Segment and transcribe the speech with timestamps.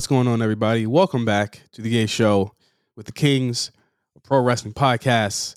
[0.00, 0.86] what's going on, everybody?
[0.86, 2.54] Welcome back to the A Show
[2.96, 3.70] with the Kings
[4.22, 5.56] Pro Wrestling Podcast.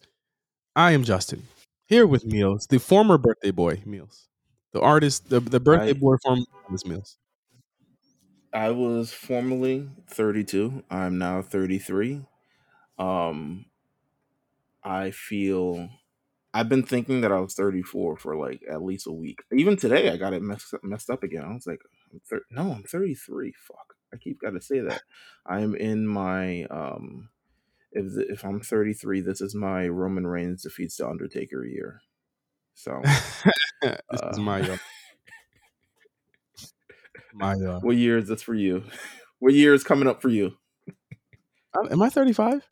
[0.75, 1.43] I am Justin.
[1.85, 4.27] Here with Meelz, the former birthday boy, Meelz.
[4.73, 7.15] The artist, the, the birthday I boy from Meelz.
[8.53, 10.83] I was formerly 32.
[10.91, 12.25] I'm now 33.
[12.99, 13.63] Um,
[14.83, 15.87] I feel
[16.53, 19.39] I've been thinking that I was 34 for like at least a week.
[19.53, 21.45] Even today, I got it messed up, messed up again.
[21.45, 21.79] I was like,
[22.11, 23.53] I'm thir- no, I'm 33.
[23.57, 25.01] Fuck, I keep got to say that.
[25.45, 27.29] I'm in my um.
[27.95, 32.01] If the, if I'm 33, this is my Roman Reigns defeats the Undertaker year.
[32.73, 33.01] So,
[33.81, 34.77] this uh, is my uh,
[37.33, 38.83] my uh what year is this for you?
[39.39, 40.53] What year is coming up for you?
[41.75, 42.65] uh, am I 35?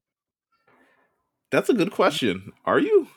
[1.52, 2.54] That's a good question.
[2.64, 3.08] Are you?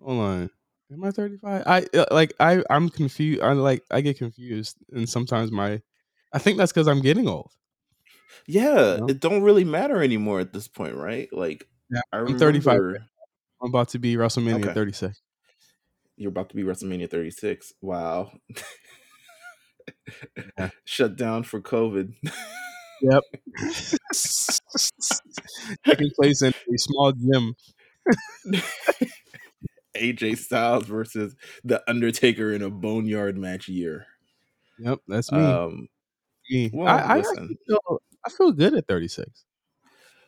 [0.00, 0.50] Hold on.
[0.92, 1.62] Am I 35?
[1.66, 3.40] I uh, like I I'm confused.
[3.42, 5.80] I like I get confused and sometimes my
[6.32, 7.50] I think that's cuz I'm getting old,
[8.46, 9.06] Yeah, you know?
[9.08, 11.28] it don't really matter anymore at this point, right?
[11.32, 12.00] Like Yeah.
[12.12, 12.78] I I'm 35.
[13.62, 15.22] I'm about to be WrestleMania okay, 36.
[16.16, 17.72] you're about to be WrestleMania 36.
[17.80, 18.32] Wow.
[20.58, 20.70] Yeah.
[20.84, 22.14] Shut down for COVID.
[23.02, 23.22] Yep.
[25.86, 27.54] Taking place in a small gym.
[29.94, 34.06] AJ Styles versus The Undertaker in a Boneyard match year.
[34.78, 35.38] Yep, that's me.
[35.38, 35.88] Um
[36.50, 36.70] me.
[36.72, 39.44] well, I, I feel I feel good at 36.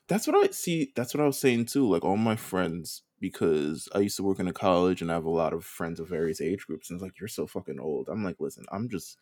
[0.08, 0.92] That's what I see.
[0.94, 1.88] That's what I was saying too.
[1.88, 5.24] Like all my friends, because I used to work in a college and I have
[5.24, 6.90] a lot of friends of various age groups.
[6.90, 8.08] And it's like, you're so fucking old.
[8.08, 9.18] I'm like, listen, I'm just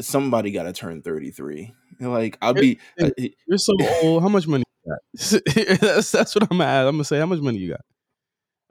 [0.00, 1.72] somebody got to turn 33.
[2.00, 2.78] And like, I'll be.
[3.00, 3.10] Uh.
[3.18, 4.22] You're so old.
[4.22, 5.80] How much money you got?
[5.80, 6.86] that's that's what I'm at.
[6.86, 7.82] I'm gonna say how much money you got.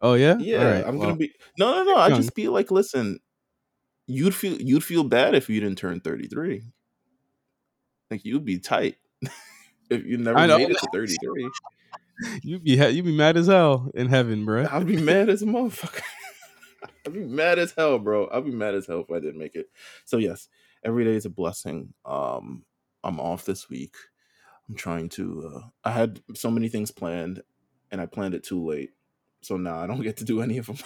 [0.01, 0.37] Oh yeah?
[0.39, 0.85] Yeah, right.
[0.85, 1.31] I'm Well, gonna be.
[1.57, 1.97] No, no, no.
[1.97, 3.19] I just be like, listen,
[4.07, 6.63] you'd feel you'd feel bad if you didn't turn 33.
[8.09, 8.95] Like you'd be tight
[9.89, 11.49] if you never made it to 33.
[12.43, 14.67] You'd be ha- you be mad as hell in heaven, bro.
[14.71, 16.03] I'd be mad as a motherfucker.
[17.07, 18.29] I'd be mad as hell, bro.
[18.31, 19.71] I'd be mad as hell if I didn't make it.
[20.05, 20.47] So yes,
[20.83, 21.95] every day is a blessing.
[22.05, 22.63] Um,
[23.03, 23.95] I'm off this week.
[24.69, 25.51] I'm trying to.
[25.55, 27.41] Uh, I had so many things planned,
[27.89, 28.91] and I planned it too late.
[29.41, 30.77] So now I don't get to do any of them.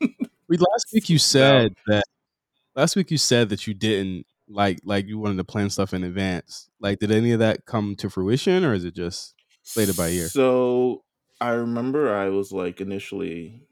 [0.50, 2.02] We last week you said that
[2.74, 6.02] last week you said that you didn't like like you wanted to plan stuff in
[6.02, 6.68] advance.
[6.80, 9.36] Like did any of that come to fruition or is it just
[9.76, 10.26] it by year?
[10.26, 11.04] so
[11.40, 13.62] I remember I was like initially.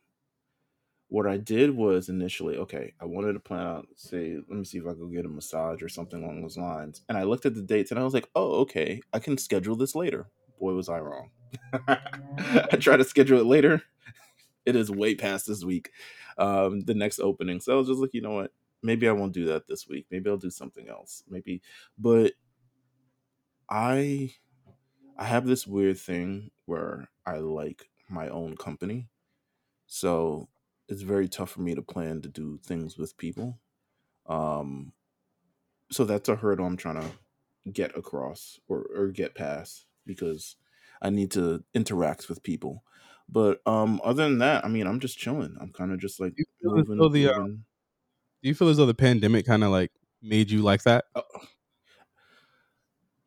[1.08, 2.92] What I did was initially okay.
[3.00, 5.82] I wanted to plan out, say, let me see if I could get a massage
[5.82, 7.00] or something along those lines.
[7.08, 9.74] And I looked at the dates, and I was like, oh, okay, I can schedule
[9.74, 10.28] this later.
[10.60, 11.30] Boy, was I wrong.
[11.88, 13.82] I tried to schedule it later.
[14.68, 15.90] It is way past this week,
[16.38, 17.60] um, the next opening.
[17.60, 18.52] So I was just like, you know what?
[18.82, 20.06] Maybe I won't do that this week.
[20.10, 21.24] Maybe I'll do something else.
[21.28, 21.62] Maybe,
[21.98, 22.34] but
[23.70, 24.34] I
[25.16, 29.08] I have this weird thing where I like my own company.
[29.86, 30.48] So
[30.88, 33.58] it's very tough for me to plan to do things with people.
[34.26, 34.92] Um,
[35.90, 37.10] so that's a hurdle I'm trying to
[37.72, 40.56] get across or, or get past because
[41.02, 42.84] I need to interact with people.
[43.28, 45.56] But um, other than that, I mean, I'm just chilling.
[45.60, 47.46] I'm kind of just like Do you feel as moving, though the uh,
[48.42, 51.06] do you feel as though the pandemic kind of like made you like that?
[51.14, 51.22] Uh,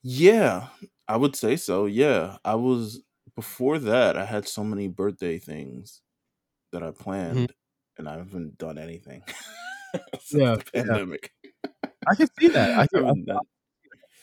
[0.03, 0.69] yeah,
[1.07, 1.85] I would say so.
[1.85, 3.03] Yeah, I was
[3.35, 4.17] before that.
[4.17, 6.01] I had so many birthday things
[6.71, 6.91] that I
[7.27, 7.45] Mhm.
[7.45, 7.53] planned,
[7.97, 9.23] and I haven't done anything
[10.21, 10.97] since Yeah, the yeah.
[11.01, 11.31] pandemic.
[12.09, 12.71] I can see that.
[12.77, 13.13] I can I.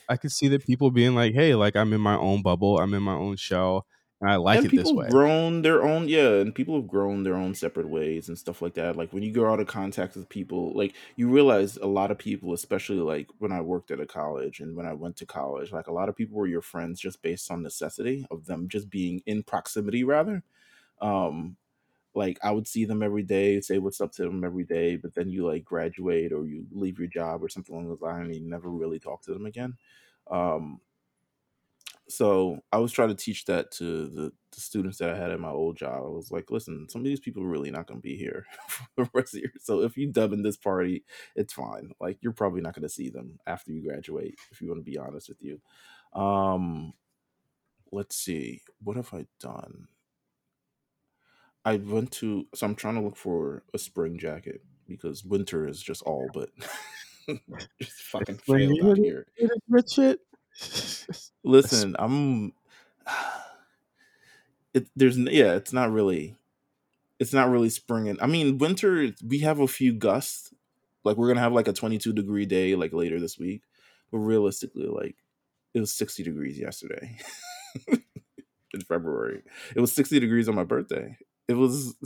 [0.07, 2.79] I can see that people being like, "Hey, like I'm in my own bubble.
[2.79, 3.85] I'm in my own shell,
[4.25, 6.87] I like and it this people have way." grown their own yeah and people have
[6.89, 8.95] grown their own separate ways and stuff like that.
[8.97, 12.17] Like when you go out of contact with people like you realize a lot of
[12.17, 15.71] people especially like when i worked at a college and when i went to college
[15.71, 18.89] like a lot of people were your friends just based on necessity of them just
[18.89, 20.43] being in proximity rather.
[21.01, 21.57] Um
[22.15, 25.13] like i would see them every day say what's up to them every day but
[25.15, 28.35] then you like graduate or you leave your job or something along those lines and
[28.35, 29.77] you never really talk to them again.
[30.29, 30.81] Um
[32.09, 35.39] so I was trying to teach that to the, the students that I had at
[35.39, 36.01] my old job.
[36.03, 38.47] I was like, listen, some of these people are really not going to be here
[38.67, 39.53] for the rest of the year.
[39.59, 41.03] So if you dub in this party,
[41.35, 41.91] it's fine.
[42.01, 44.91] Like you're probably not going to see them after you graduate, if you want to
[44.91, 45.61] be honest with you.
[46.19, 46.93] Um,
[47.91, 49.87] let's see, what have I done?
[51.63, 55.79] I went to so I'm trying to look for a spring jacket because winter is
[55.79, 56.49] just all but
[57.81, 59.27] just fucking failed out here.
[59.67, 60.19] rich shit.
[61.43, 62.53] Listen, I'm
[64.73, 66.35] it there's yeah, it's not really
[67.19, 68.17] it's not really springing.
[68.21, 70.53] I mean winter we have a few gusts.
[71.03, 73.63] Like we're gonna have like a 22 degree day like later this week.
[74.11, 75.15] But realistically, like
[75.73, 77.17] it was 60 degrees yesterday
[77.87, 79.43] in February.
[79.75, 81.17] It was 60 degrees on my birthday.
[81.47, 81.95] It was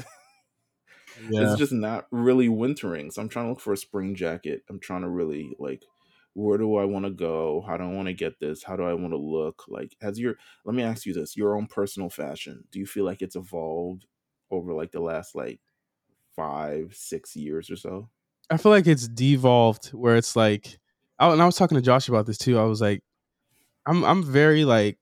[1.30, 1.44] Yeah.
[1.52, 3.12] it's just not really wintering.
[3.12, 4.64] So I'm trying to look for a spring jacket.
[4.70, 5.84] I'm trying to really like
[6.34, 7.62] where do I want to go?
[7.62, 8.64] How do I want to get this?
[8.64, 9.66] How do I want to look?
[9.68, 10.36] Like has your
[10.66, 14.06] let me ask you this, your own personal fashion, do you feel like it's evolved
[14.52, 15.62] over like the last like
[16.36, 18.10] five, six years or so?
[18.50, 20.80] I feel like it's devolved where it's like
[21.20, 22.58] I, and I was talking to Josh about this too.
[22.60, 23.02] I was like,
[23.88, 25.00] I'm I'm very like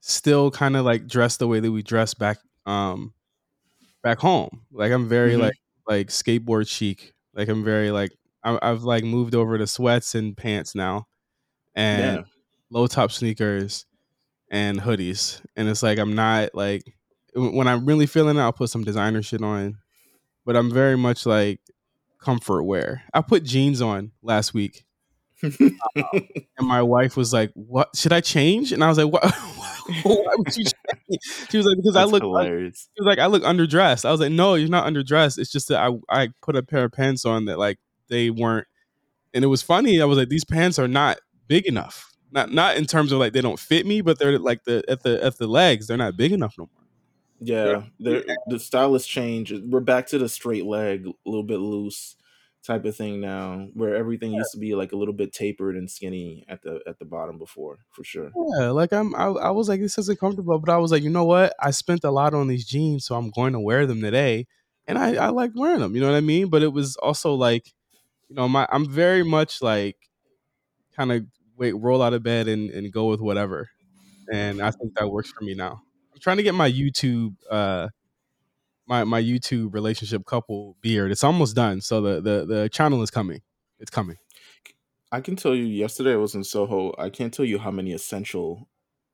[0.00, 3.14] still kind of like dressed the way that we dress back um
[4.02, 4.66] back home.
[4.72, 5.38] Like I'm very Mhm.
[5.38, 5.54] like
[5.88, 7.14] like skateboard chic.
[7.34, 8.12] Like I'm very like
[8.44, 11.06] I, I've like moved over to sweats and pants now,
[11.74, 12.22] and Yeah.
[12.70, 13.86] low top sneakers
[14.50, 15.40] and hoodies.
[15.56, 16.82] And it's like I'm not like
[17.34, 19.78] when I'm really feeling it, I'll put some designer shit on.
[20.44, 21.60] But I'm very much like
[22.18, 23.02] comfort wear.
[23.14, 24.84] I put jeans on last week,
[25.42, 25.72] and
[26.60, 29.24] my wife was like, "What should I change?" And I was like, "What?
[30.02, 32.88] Why would you change?" She was like, "Because I look." hilarious.
[32.96, 35.38] She was like, "I look underdressed." I was like, "No, you're not underdressed.
[35.38, 37.78] It's just that I I put a pair of pants on that like
[38.12, 38.68] they weren't."
[39.34, 40.00] And it was funny.
[40.00, 41.18] I was like, "These pants are not
[41.48, 42.12] big enough.
[42.30, 45.02] Not not in terms of like they don't fit me, but they're like the at
[45.02, 45.86] the at the legs.
[45.86, 46.86] They're not big enough no more."
[47.40, 49.52] Yeah, the the style has changed.
[49.68, 52.16] We're back to the straight leg, a little bit loose
[52.64, 55.90] type of thing now, where everything used to be like a little bit tapered and
[55.90, 58.30] skinny at the at the bottom before, for sure.
[58.56, 61.10] Yeah, like I'm, I, I was like, this isn't comfortable, but I was like, you
[61.10, 61.54] know what?
[61.58, 64.46] I spent a lot on these jeans, so I'm going to wear them today,
[64.86, 65.94] and I, I like wearing them.
[65.96, 66.48] You know what I mean?
[66.48, 67.72] But it was also like,
[68.32, 69.96] you know, my, I'm very much like,
[70.96, 71.26] kind of
[71.58, 73.68] wait, roll out of bed and, and go with whatever,
[74.32, 75.82] and I think that works for me now.
[76.14, 77.88] I'm trying to get my YouTube, uh,
[78.86, 81.12] my my YouTube relationship couple beard.
[81.12, 83.40] It's almost done, so the the the channel is coming.
[83.78, 84.16] It's coming.
[85.10, 86.94] I can tell you, yesterday I was in Soho.
[86.98, 88.68] I can't tell you how many essential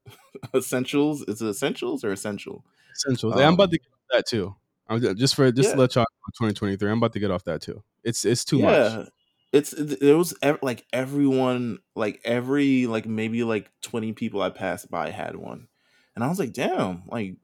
[0.55, 1.23] essentials.
[1.23, 2.65] Is it essentials or essential?
[2.95, 3.35] Essentials.
[3.35, 4.55] Hey, I'm about Um, to get that too.
[4.89, 5.75] I'm just for just Yeah.
[5.75, 6.91] to let y'all know, 2023.
[6.91, 7.83] I'm about to get off that too.
[8.05, 8.73] It's it's too much.
[8.73, 9.05] yeah,
[9.53, 14.51] it's it, there was ev- like everyone, like every like maybe like twenty people I
[14.51, 15.69] passed by had one,
[16.15, 17.37] and I was like, damn, like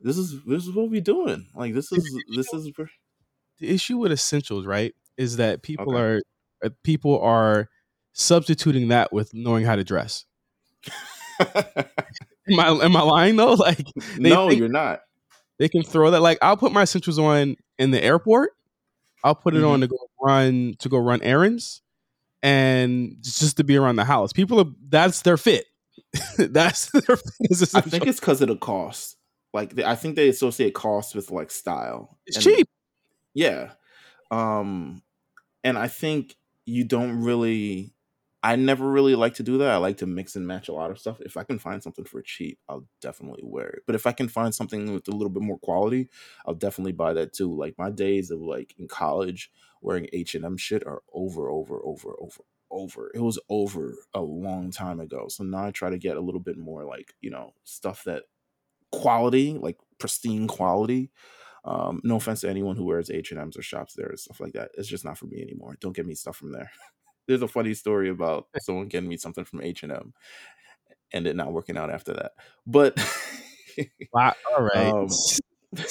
[0.00, 1.46] this is this is what we doing.
[1.54, 2.04] Like this is
[2.34, 2.70] this is.
[3.58, 5.98] The issue with essentials, right, is that people Okay.
[6.02, 6.20] are
[6.62, 7.70] uh, people are
[8.12, 10.26] substituting that with knowing how to dress.
[12.48, 13.54] Am I am I lying though?
[13.58, 13.86] Like
[14.18, 15.00] no, you're not.
[15.58, 16.20] They can throw that.
[16.20, 18.50] Like I'll put my essentials on in the airport.
[19.24, 19.66] I'll put it Mm-hmm.
[19.68, 21.82] on to go run to go run errands,
[22.42, 24.32] and just to be around the house.
[24.32, 25.66] People are that's their fit.
[26.38, 27.70] that's their fit.
[27.74, 29.16] I think it's because of the cost.
[29.52, 32.18] Like they, I think they associate cost with like style.
[32.26, 32.68] it's And- cheap.
[33.34, 33.72] Yeah.
[34.30, 35.02] Um
[35.64, 36.36] and I think
[36.66, 37.94] you don't really
[38.46, 39.70] I never really like to do that.
[39.70, 41.20] I like to mix and match a lot of stuff.
[41.20, 43.82] If I can find something for cheap, I'll definitely wear it.
[43.86, 46.08] But if I can find something with a little bit more quality,
[46.46, 47.52] I'll definitely buy that too.
[47.52, 49.50] Like my days of like in college
[49.82, 53.10] wearing H&M shit are over over over over over.
[53.14, 55.26] It was over a long time ago.
[55.28, 58.22] So now I try to get a little bit more like, you know, stuff that
[58.92, 61.10] quality, like pristine quality.
[61.64, 64.38] Um, no offense to anyone who wears H and M's or shops there and stuff
[64.38, 64.70] like that.
[64.74, 65.76] It's just not for me anymore.
[65.80, 66.70] Don't get me stuff from there.
[67.26, 70.14] There's a funny story about someone getting me something from H and M
[71.12, 72.32] and it not working out after that.
[72.66, 72.98] But
[74.12, 74.34] Wow.
[74.56, 74.92] All right.
[74.92, 75.08] Um,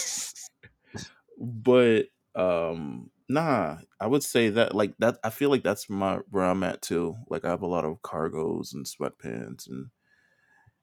[1.37, 6.43] but um nah i would say that like that i feel like that's my where
[6.43, 9.87] i'm at too like i have a lot of cargos and sweatpants and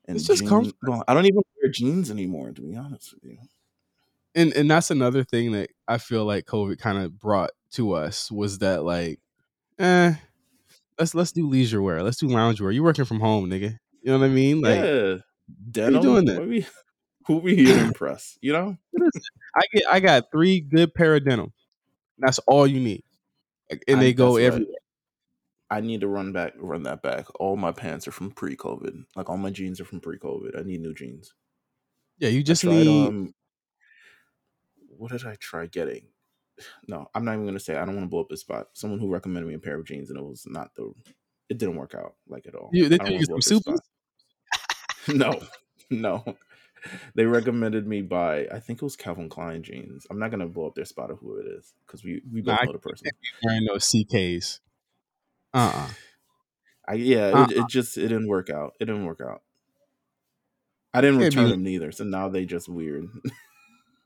[0.08, 3.38] and It's just i don't even wear jeans anymore to be honest with you
[4.34, 8.30] and and that's another thing that I feel like COVID kind of brought to us
[8.30, 9.20] was that like,
[9.78, 10.14] eh,
[11.02, 12.70] let's let's do leisure wear, let's do lounge wear.
[12.70, 13.76] You're working from home, nigga.
[14.02, 14.60] You know what I mean?
[14.60, 15.16] Like, yeah
[15.70, 16.46] denim doing that?
[16.46, 16.64] We,
[17.26, 18.76] who we here to impress you know
[19.54, 21.52] I get I got three good pair of denim.
[22.18, 23.02] That's all you need,
[23.70, 24.46] and I- they go that's right.
[24.46, 24.74] everywhere.
[25.70, 29.28] i need to run back run that back all my pants are from pre-covid like
[29.28, 31.34] all my jeans are from pre-covid i need new jeans
[32.18, 33.08] Yeah, you just tried, need.
[33.08, 33.34] um,
[34.98, 36.06] what did I try getting?
[36.86, 37.76] No, I'm not even gonna say.
[37.76, 38.68] I don't want to blow up this spot.
[38.74, 40.92] Someone who recommended me a pair of jeans, and it was not the.
[41.48, 42.70] It didn't work out like at all.
[42.72, 43.80] you, they you some supers.
[45.08, 45.40] No,
[45.90, 46.22] no.
[47.14, 48.46] They recommended me buy.
[48.52, 50.06] I think it was Calvin Klein jeans.
[50.10, 52.58] I'm not gonna blow up their spot of who it is because we we both
[52.64, 53.08] know the person.
[53.42, 54.60] Wearing those CKs.
[55.52, 55.88] Uh uh
[56.86, 57.44] I yeah, Uh-uh.
[57.44, 58.74] it, it just it didn't work out.
[58.80, 59.42] It didn't work out.
[60.94, 63.08] I didn't return them neither, so now they just weird.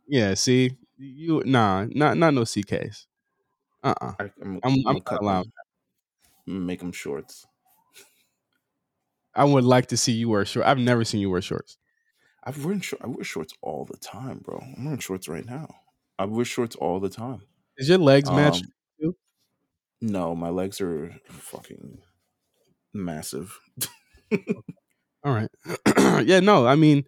[0.09, 3.07] Yeah, see, you nah, not not no CKs.
[3.83, 5.53] Uh uh I, I'm, I'm I'm cut them,
[6.47, 7.47] make them shorts.
[9.35, 10.67] I would like to see you wear shorts.
[10.67, 11.77] I've never seen you wear shorts.
[12.43, 13.03] I've worn short.
[13.03, 14.59] I wear shorts all the time, bro.
[14.63, 15.69] I'm wearing shorts right now.
[16.19, 17.43] I wear shorts all the time.
[17.77, 18.63] Is your legs match?
[19.03, 19.13] Um,
[20.01, 21.99] no, my legs are fucking
[22.93, 23.59] massive.
[25.25, 25.51] All right.
[26.25, 27.05] yeah, no, I mean,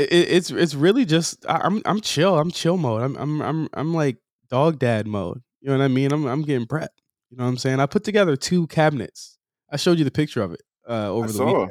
[0.00, 2.38] it, it's it's really just I, I'm I'm chill.
[2.38, 3.02] I'm chill mode.
[3.02, 4.16] I'm I'm I'm I'm like
[4.48, 5.42] dog dad mode.
[5.60, 6.12] You know what I mean?
[6.12, 6.88] I'm I'm getting prepped.
[7.30, 7.80] You know what I'm saying?
[7.80, 9.38] I put together two cabinets.
[9.70, 11.46] I showed you the picture of it uh, over I the saw.
[11.46, 11.70] weekend.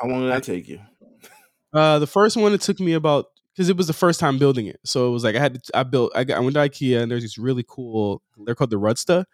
[0.00, 0.80] How long did that take you?
[1.72, 4.66] Uh, the first one it took me about because it was the first time building
[4.66, 6.60] it, so it was like I had to, I built I got I went to
[6.60, 8.22] IKEA and there's these really cool.
[8.44, 9.24] They're called the Rudsta,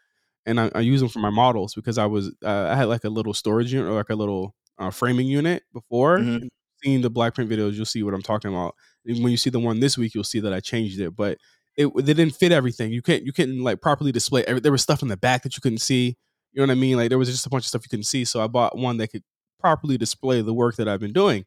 [0.47, 3.05] and I, I use them for my models because I was uh, I had like
[3.05, 6.19] a little storage unit or like a little uh, framing unit before.
[6.19, 6.49] Mhm.
[6.85, 8.75] Seeing the black print videos, you'll see what I'm talking about.
[9.05, 11.39] And when you see the one this week, you'll see that I changed it, but
[11.77, 12.93] it they didn't fit everything.
[12.93, 14.45] You can't you couldn't like properly display.
[14.45, 16.17] Every, there was stuff in the back that you couldn't see.
[16.53, 16.97] You know what I mean?
[16.97, 18.25] Like there was just a bunch of stuff you couldn't see.
[18.25, 19.23] So I bought one that could
[19.61, 21.45] properly display the work that I've been doing,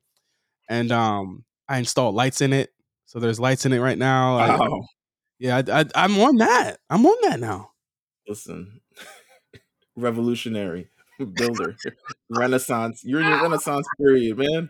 [0.70, 2.70] and um, I installed lights in it.
[3.06, 4.38] So there's lights in it right now.
[4.38, 4.82] I- Wow.
[5.40, 6.78] yeah, I, I, I'm on that.
[6.90, 7.72] I'm on that now.
[8.28, 8.80] Listen,
[9.96, 10.90] revolutionary
[11.36, 11.76] builder,
[12.30, 13.02] Renaissance.
[13.04, 14.70] You're in your Renaissance period, man.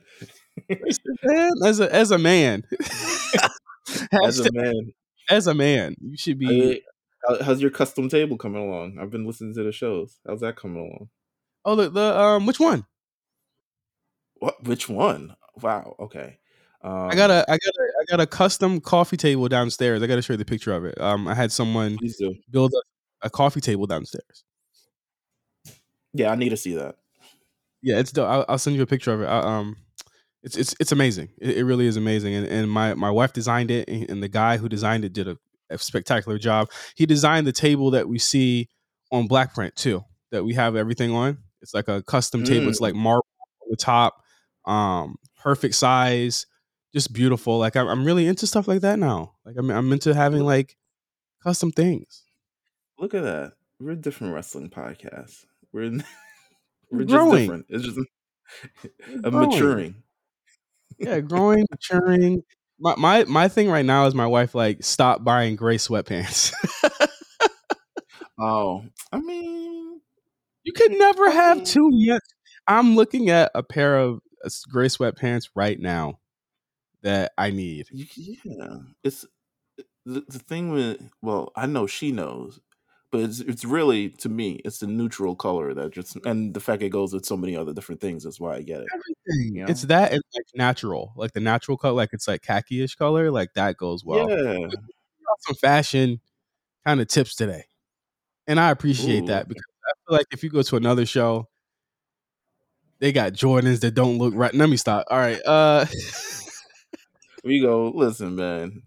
[0.69, 2.63] Man, as a as a man,
[4.23, 4.93] As a man,
[5.29, 6.81] as a man, you should be.
[7.27, 8.97] How- how's your custom table coming along?
[8.99, 10.19] I've been listening to the shows.
[10.27, 11.09] How's that coming along?
[11.63, 12.85] Oh, the, the um, which one?
[14.39, 14.63] What?
[14.63, 15.35] Which one?
[15.61, 15.95] Wow.
[15.99, 16.39] Okay.
[16.83, 20.01] Um, I got a I got a I got a custom coffee table downstairs.
[20.01, 20.99] I got to show you the picture of it.
[20.99, 21.97] Um, I had someone
[22.49, 24.43] build a, a coffee table downstairs.
[26.13, 26.95] Yeah, I need to see that.
[27.83, 28.27] Yeah, it's dope.
[28.27, 29.25] I'll, I'll send you a picture of it.
[29.25, 29.77] I, um,
[30.43, 31.29] it's it's it's amazing.
[31.39, 32.33] It, it really is amazing.
[32.33, 35.27] And and my my wife designed it, and, and the guy who designed it did
[35.27, 35.37] a,
[35.69, 36.69] a spectacular job.
[36.95, 38.69] He designed the table that we see
[39.11, 40.03] on Black Print too.
[40.31, 41.37] That we have everything on.
[41.61, 42.69] It's like a custom table.
[42.69, 43.27] It's like marble
[43.61, 44.15] on the top,
[44.65, 46.47] um, perfect size,
[46.93, 47.59] just beautiful.
[47.59, 49.33] Like I'm, I'm really into stuff like that now.
[49.45, 50.75] Like I'm I'm into having like
[51.43, 52.23] custom things.
[52.97, 53.53] Look at that.
[53.79, 55.45] We're a different wrestling podcast.
[55.71, 55.91] We're
[56.91, 57.41] We're just growing.
[57.41, 57.65] different.
[57.69, 57.99] It's just
[59.23, 60.03] a maturing.
[61.01, 62.43] Yeah, growing, maturing.
[62.79, 66.53] My, my my thing right now is my wife like stop buying gray sweatpants.
[68.39, 70.01] Oh, I mean,
[70.63, 72.21] you can never have two yet.
[72.67, 76.19] I'm looking at a pair of uh, gray sweatpants right now
[77.03, 77.85] that I need.
[77.91, 78.77] yeah.
[79.03, 79.25] It's
[80.05, 82.59] the, the thing with well, I know she knows,
[83.11, 86.81] but it's it's really to me, it's the neutral color that just and the fact
[86.81, 88.87] it goes with so many other different things is why I get it.
[88.93, 89.55] Everything.
[89.55, 93.31] You It's that and like natural, like the natural color, like it's like khaki-ish color,
[93.31, 94.29] like that goes well.
[94.29, 94.67] yeah.
[95.47, 96.19] Some fashion
[96.85, 97.65] kind of tips today,
[98.47, 99.27] and I appreciate Ooh.
[99.27, 101.47] that because I feel like if you go to another show,
[102.99, 104.53] they got Jordans that don't look right.
[104.53, 105.07] Let me stop.
[105.09, 105.39] All right.
[105.45, 105.85] Uh
[107.43, 108.83] We go, listen, man.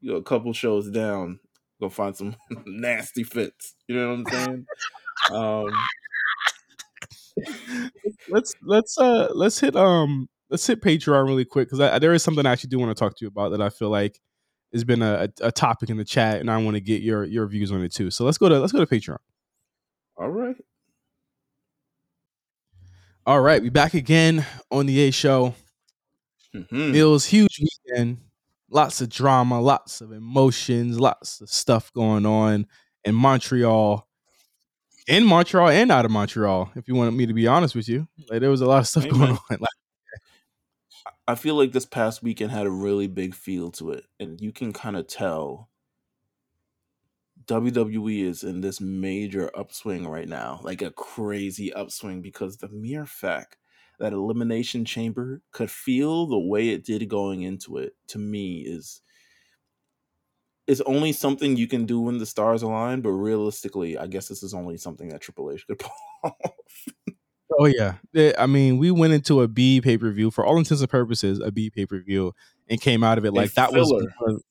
[0.00, 1.40] You go a couple shows down,
[1.80, 3.74] go find some nasty fits.
[3.86, 4.66] You know what I'm saying?
[5.32, 5.70] um,
[8.28, 12.46] let's let's uh let's hit um let's hit Patreon really quick because there is something
[12.46, 14.20] I actually do want to talk to you about that I feel like
[14.72, 17.46] has been a, a, topic in the chat and I want to get your your
[17.46, 18.10] views on it too.
[18.10, 19.18] So let's go to let's go to Patreon.
[20.16, 20.56] all right.
[23.26, 25.54] All right, we back again on the A show.
[26.54, 26.94] Mhm.
[26.94, 28.18] Meelz huge weekend,
[28.70, 32.66] lots of drama, lots of emotions, lots of stuff going on
[33.04, 34.06] in Montreal.
[35.06, 38.06] In Montreal and out of Montreal, if you want me to be honest with you,
[38.28, 39.38] like there was a lot of stuff Hey, going on.
[39.50, 39.70] Like,
[41.26, 44.52] I feel like this past weekend had a really big feel to it, and you
[44.52, 45.70] can kind of tell
[47.46, 53.06] WWE is in this major upswing right now, like a crazy upswing, because the mere
[53.06, 53.56] fact
[53.98, 59.00] that Elimination Chamber could feel the way it did going into it, to me, is
[60.66, 63.00] is only something you can do when the stars align.
[63.00, 65.90] But realistically, I guess this is only something that Triple H could pull
[66.22, 66.86] off.
[67.58, 67.94] Oh yeah,
[68.38, 71.40] I mean, we went into a B pay per view for all intents and purposes,
[71.40, 72.34] a B pay per view,
[72.68, 74.02] and came out of it like that was, filler.
[74.02, 74.44] because-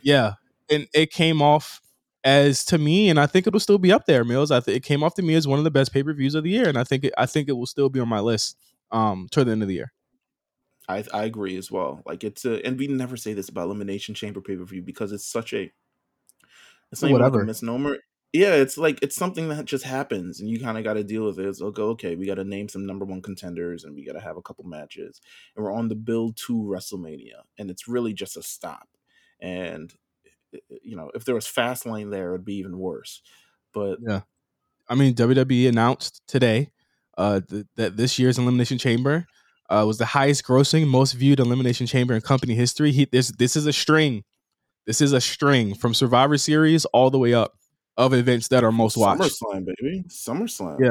[0.00, 0.34] yeah,
[0.70, 1.80] and it came off
[2.24, 4.50] as to me, and I think it'll still be up there, Meelz.
[4.50, 6.34] I think it came off to me as one of the best pay per views
[6.34, 8.20] of the year, and I think it, I think it will still be on my
[8.20, 8.56] list
[8.90, 9.92] um toward the end of the year.
[10.88, 12.02] I I agree as well.
[12.06, 15.12] Like it's a, and we never say this about Elimination Chamber pay per view because
[15.12, 15.70] it's such a,
[16.90, 17.42] it's not Whatever.
[17.42, 17.98] a misnomer.
[18.32, 21.24] Yeah, it's like it's something that just happens, and you kind of got to deal
[21.24, 21.46] with it.
[21.46, 24.20] It's like okay, we got to name some number one contenders, and we got to
[24.20, 25.20] have a couple matches,
[25.56, 28.88] and we're on the build to WrestleMania, and it's really just a stop.
[29.40, 29.92] And
[30.82, 33.22] you know, if there was Fastlane there, it'd be even worse.
[33.72, 34.22] But Yeah.
[34.88, 36.70] I mean, WWE announced today
[37.18, 39.26] uh, th- that this year's Elimination Chamber
[39.68, 42.92] uh, was the highest grossing, most viewed Elimination Chamber in company history.
[42.92, 44.24] He, this this is a string.
[44.86, 47.52] This is a string from Survivor Series all the way up
[47.98, 49.20] of events that are most watched.
[49.20, 50.04] SummerSlam, baby.
[50.08, 50.78] SummerSlam.
[50.80, 50.90] Yeah.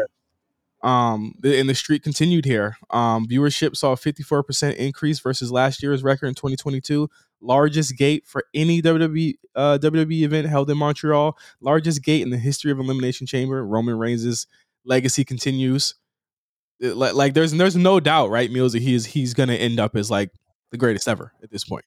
[0.84, 2.77] Um, the, and the streak continued here.
[2.91, 7.10] Um, viewership saw a 54% increase versus last year's record in 2022.
[7.41, 11.36] Largest gate for any WWE uh, WWE event held in Montreal.
[11.62, 13.65] Largest gate in the history of Elimination Chamber.
[13.65, 14.46] Roman Reigns'
[14.86, 15.96] legacy continues.
[16.79, 20.12] Like, like there's there's no doubt, right, Meelz, that he's he's gonna end up as
[20.12, 20.31] like
[20.72, 21.86] the greatest ever at this point.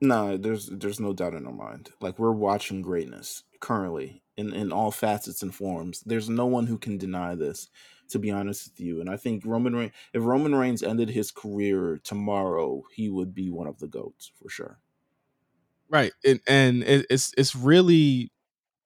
[0.00, 1.90] No, there's there's no doubt in our mind.
[2.00, 6.02] Like we're watching greatness currently in, in all facets and forms.
[6.06, 7.68] There's no one who can deny this,
[8.08, 9.00] to be honest with you.
[9.00, 13.50] And I think Roman Reigns if Roman Reigns ended his career tomorrow, he would be
[13.50, 14.78] one of the GOATs for sure.
[15.88, 18.32] Right, and and it's it's really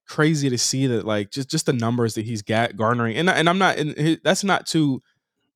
[0.07, 3.49] crazy to see that like just just the numbers that he's got garnering, and and
[3.49, 5.03] I'm not, and that's not to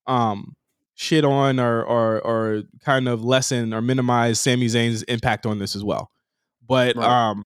[0.09, 0.55] um
[0.95, 5.77] shit on or or or kind of lessen or minimize Sami Zayn's impact on this
[5.77, 6.11] as well,
[6.67, 7.31] but Right.
[7.31, 7.45] um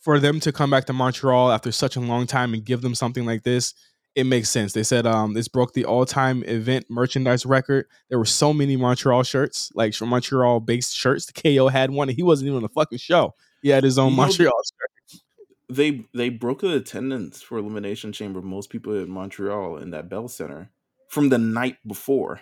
[0.00, 2.94] for them to come back to Montreal after such a long time and give them
[2.94, 3.74] something like this.
[4.16, 4.72] It makes sense.
[4.72, 7.86] They said um, this broke the all-time event merchandise record.
[8.08, 11.26] There were so many Montreal shirts, like Montreal-based shirts.
[11.26, 13.34] The KO had one, and he wasn't even on the fucking show.
[13.62, 15.20] He had his own You know, Montreal shirt.
[15.68, 18.42] They they broke the attendance for Elimination Chamber.
[18.42, 20.70] Most people in Montreal in that Bell Center
[21.10, 22.40] from the night before.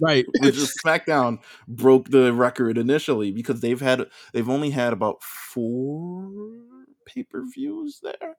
[0.00, 0.24] Right.
[0.40, 6.30] which is SmackDown broke the record initially because they've had they've only had about four
[7.06, 8.36] pay per views there,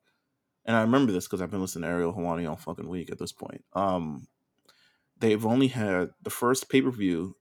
[0.65, 3.19] and I remember this because I've been listening to Ariel Helwani all fucking week at
[3.19, 3.63] this point.
[3.73, 4.27] Um,
[5.19, 7.35] they've only had the first pay per view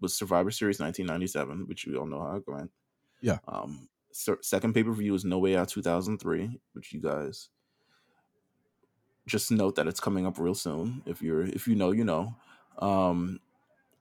[0.00, 2.70] was Survivor Series 1997, which we all know how it went.
[3.20, 3.38] Yeah.
[3.48, 7.50] Um, se- second pay per view was No Way Out 2003, which you guys
[9.28, 11.02] just note that it's coming up real soon.
[11.06, 12.36] If you're if you know, you know.
[12.78, 13.40] Um,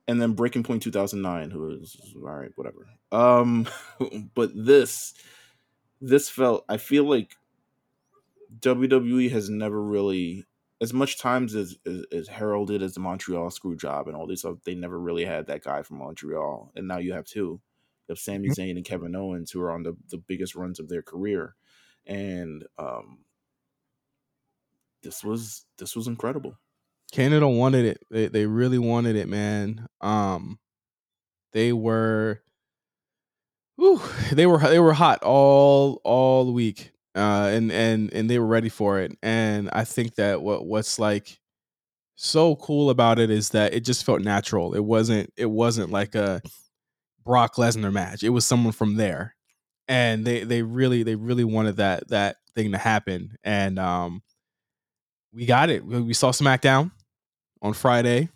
[0.07, 2.87] and then Breaking Point 2009, who is all right, whatever.
[3.11, 3.67] Um,
[4.35, 5.13] but this
[6.01, 6.65] this felt.
[6.69, 7.35] I feel like
[8.59, 10.45] WWE has never really,
[10.81, 14.39] as much times as as, as heralded as the Montreal screw job and all these
[14.39, 17.61] stuff, they never really had that guy from Montreal, and now you have two.
[18.07, 18.53] You have Sami Mhm.
[18.53, 21.55] Zayn and Kevin Owens, who are on the, the biggest runs of their career,
[22.05, 23.19] and um,
[25.03, 26.57] this was this was incredible.
[27.11, 27.99] Canada wanted it.
[28.09, 29.87] They they really wanted it, man.
[30.01, 30.59] Um,
[31.53, 32.41] they were,
[33.77, 38.47] whew, they were they were hot all all week, uh, and and and they were
[38.47, 39.17] ready for it.
[39.23, 41.39] And I think that what what's like
[42.15, 44.73] so cool about it is that it just felt natural.
[44.73, 46.41] It wasn't it wasn't like a
[47.23, 48.23] Brock Lesnar match.
[48.23, 49.35] It was someone from there,
[49.87, 53.37] and they they really they really wanted that that thing to happen.
[53.43, 54.23] And um,
[55.33, 55.85] we got it.
[55.85, 56.91] We we saw SmackDown
[57.61, 58.29] on Friday.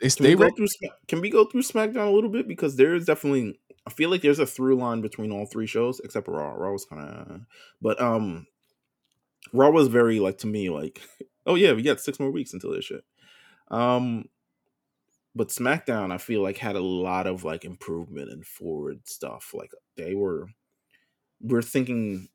[0.00, 0.66] They Can they we, go through,
[1.08, 4.20] can we go through SmackDown a little bit because there is definitely I feel like
[4.20, 6.52] there's a through line between all three shows except Raw.
[6.52, 7.40] Raw was kind of,
[7.80, 8.46] but um,
[9.52, 11.00] Raw was very like to me like,
[11.46, 13.04] oh yeah, we got six more weeks until this shit.
[13.70, 14.26] Um,
[15.34, 19.52] but SmackDown I feel like had a lot of like improvement and forward stuff.
[19.54, 20.48] Like they were,
[21.40, 22.28] we're thinking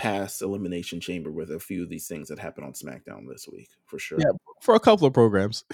[0.00, 3.68] past Elimination Chamber with a few of these things that happened on SmackDown this week
[3.86, 4.18] for sure.
[4.18, 4.30] Yeah.
[4.62, 5.64] for a couple of programs.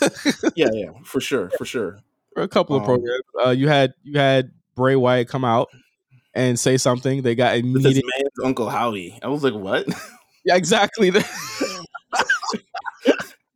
[0.54, 1.98] yeah, yeah, for sure, for sure.
[2.34, 5.68] for a couple of Um, programs, uh, you had you had Bray Wyatt come out
[6.34, 7.22] and say something.
[7.22, 8.04] They got immediate.
[8.18, 9.18] man's Uncle Howdy.
[9.22, 9.86] I was like, what?
[10.42, 11.10] Yeah, exactly.
[11.14, 11.22] I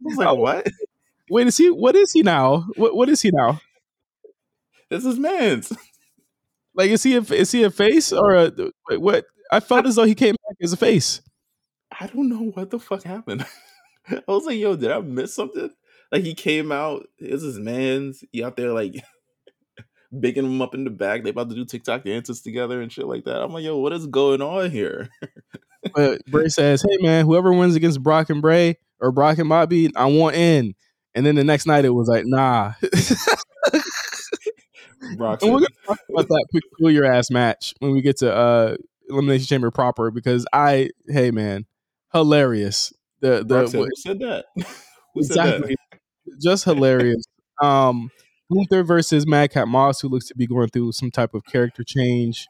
[0.02, 0.34] was like, Oh.
[0.34, 0.66] what?
[1.30, 1.70] Wait, is he?
[1.70, 2.66] What is he now?
[2.76, 3.60] What what is he now?
[4.90, 5.72] This is man's.
[6.74, 8.52] Like, is he a, is he a face or a
[8.98, 9.24] what?
[9.50, 11.20] I felt as though he came back as a face.
[12.00, 13.44] I don't know what the fuck happened.
[14.08, 15.70] I was like, yo, did I miss something?
[16.12, 18.24] Like he came out, this is man's.
[18.32, 18.94] He out there like
[20.20, 21.24] bigging him up in the back.
[21.24, 23.42] They about to do TikTok dances together and shit like that.
[23.42, 25.10] I'm like, yo, what is going on here?
[25.94, 29.90] But Bray says, "Hey man, whoever wins against Brock and Bray or Brock and Bobby,
[29.94, 30.74] I want in."
[31.14, 32.72] And then the next night it was like, "Nah."
[35.18, 38.76] Brock and we're gonna talk about that peculiar ass match when we get to uh
[39.08, 41.66] Elimination Chamber proper because I, hey man,
[42.12, 42.92] hilarious.
[43.20, 44.44] The the said, who said that?
[45.14, 45.76] Who exactly
[46.42, 47.24] just hilarious.
[47.62, 48.10] Um,
[48.52, 52.48] Gunther versus Madcap Moss, who looks to be going through some type of character change.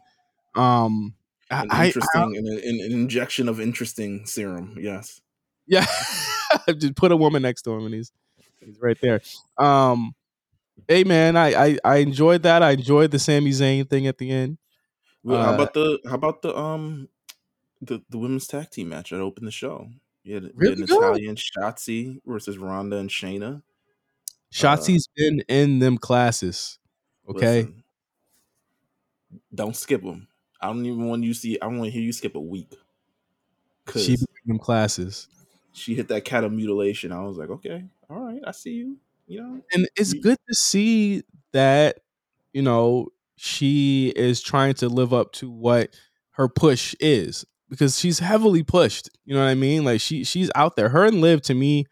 [0.56, 1.14] Um,
[1.50, 4.76] I, An I- I interesting, an, an, an injection of interesting serum.
[4.80, 5.20] Yes.
[5.66, 5.86] Yeah.
[6.78, 8.12] Just put a woman next to him and he's
[8.60, 9.20] he's right there.
[9.58, 10.14] Um
[10.88, 12.62] hey man, I I, I enjoyed that.
[12.62, 14.58] I enjoyed the Sami Zayn thing at the end.
[15.24, 17.08] Well, how Uh, about the how about the um
[17.82, 19.90] the, the women's tag team match that opened the show?
[20.22, 21.36] You had, you Really had good.
[21.36, 23.62] Shotzi versus Ronda and Shayna.
[24.52, 26.78] Shotzi's been in them classes.
[27.28, 27.62] Okay.
[27.62, 27.84] Listen,
[29.54, 30.28] don't skip them.
[30.60, 31.58] I don't even want you to see.
[31.60, 32.70] I don't want to hear you skip a week.
[32.72, 35.28] She Cause in them classes.
[35.72, 37.12] she hit that cattle mutilation.
[37.12, 38.96] I was like, okay, all right, I see you.
[39.26, 42.00] You know, And it's You- good to see that,
[42.52, 45.94] you know, she is trying to live up to what
[46.32, 49.10] her push is because she's heavily pushed.
[49.24, 49.84] You know what I mean?
[49.84, 50.88] Like she she's out there.
[50.90, 51.86] Her and Liv to me,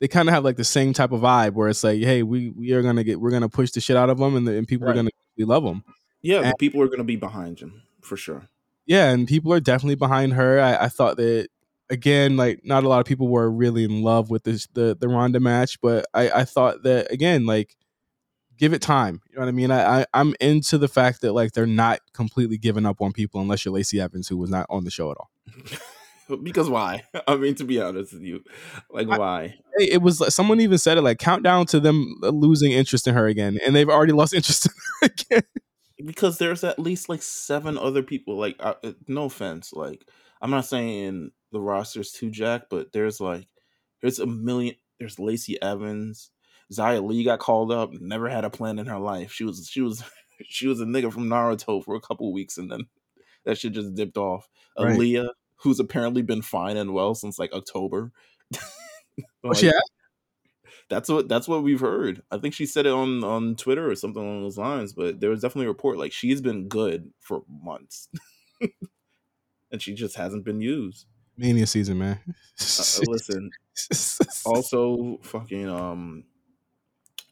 [0.00, 2.50] they kind of have like the same type of vibe where it's like, hey, we
[2.50, 4.66] we are gonna get we're gonna push the shit out of them and, the, and
[4.68, 4.92] people Right.
[4.92, 5.84] are gonna we love them.
[6.22, 8.48] yeah, And- people are gonna be behind him for sure.
[8.86, 10.58] Yeah, and people are definitely behind her.
[10.60, 11.48] I, I thought that
[11.90, 15.08] again, like not a lot of people were really in love with this the the
[15.08, 17.76] Ronda match, but I I thought that again, like
[18.58, 19.22] give it time.
[19.30, 19.70] You know what I mean?
[19.70, 23.40] I, I I'm into the fact that like they're not completely giving up on people
[23.40, 25.30] unless you're Lacey Evans, who was not on the show at all.
[26.42, 27.04] because why?
[27.28, 28.42] I mean, to be honest with you,
[28.90, 29.56] like why?
[29.78, 33.26] It, it was someone even said it like countdown to them losing interest in her
[33.26, 35.42] again, and they've already lost interest in her again.
[36.04, 38.36] because there's at least like seven other people.
[38.36, 40.06] Like, uh, uh, no offense, like
[40.42, 43.46] I'm not saying the roster's too jack, but there's like
[44.00, 44.74] there's a million.
[44.98, 46.32] There's Lacey Evans,
[46.72, 49.32] Xia Li got called up, never had a plan in her life.
[49.32, 50.02] She was she was
[50.48, 52.86] she was a nigga from Naruto for a couple weeks, and then
[53.44, 54.48] that shit just dipped off.
[54.78, 54.96] Right.
[54.98, 58.12] Aliyah, who's apparently been fine and well since like October.
[59.42, 59.72] Oh, Like, has?
[60.88, 62.22] that's what that's what we've heard.
[62.30, 64.92] I think she said it on on Twitter or something along those lines.
[64.92, 68.08] But there was definitely a report like she's been good for months,
[69.72, 71.06] and she just hasn't been used.
[71.36, 72.20] Mania season, man.
[72.26, 73.50] Uh, listen,
[74.44, 76.24] also fucking um,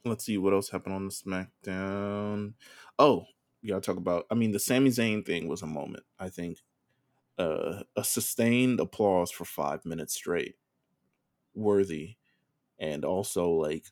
[0.09, 2.53] let's see what else happened on the SmackDown.
[2.99, 3.25] Oh,
[3.61, 4.25] you gotta talk about.
[4.31, 6.03] I mean, the Sami Zayn thing was a moment.
[6.19, 6.59] I think
[7.37, 10.55] uh, a sustained applause for five minutes straight,
[11.55, 12.17] worthy,
[12.79, 13.87] and also like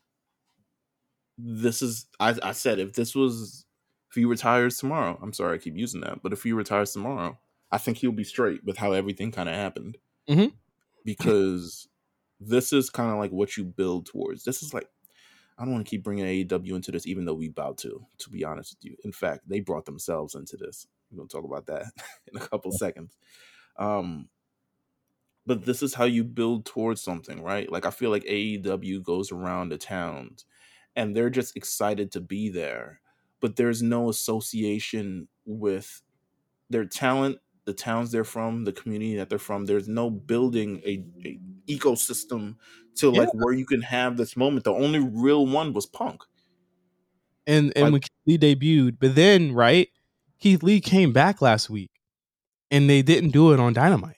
[1.38, 2.08] this is.
[2.20, 3.66] I I said if this was
[4.10, 7.40] if he retires tomorrow, I'm sorry I keep using that, but if he retires tomorrow,
[7.72, 9.98] I think he'll be straight with how everything kind of happened
[10.28, 10.54] Mhm.
[11.04, 11.88] because
[12.40, 14.44] this is kind of like what you build towards.
[14.44, 14.90] This is like
[15.58, 18.06] I don't want to keep bringing AEW into this, even though we about to.
[18.20, 20.88] To be honest with you, in fact, they brought themselves into this.
[21.10, 21.86] We're gonna talk about that
[22.28, 23.16] in a couple seconds.
[23.78, 24.30] Um,
[25.46, 27.72] but this is how you build towards something, right?
[27.72, 30.46] Like I feel like AEW goes around the towns,
[30.96, 33.00] and they're just excited to be there,
[33.40, 36.02] but there's no association with
[36.70, 39.66] their talent, the towns they're from, the community that they're from.
[39.66, 42.56] There's no building a, a ecosystem
[42.98, 43.22] to Yeah.
[43.22, 44.64] like where you can have this moment.
[44.64, 46.22] The only real one was Punk.
[47.48, 49.90] and and Like- when Keith Lee debuted, but then right,
[50.40, 51.92] Keith Lee came back last week,
[52.72, 54.18] and they didn't do it on Dynamite.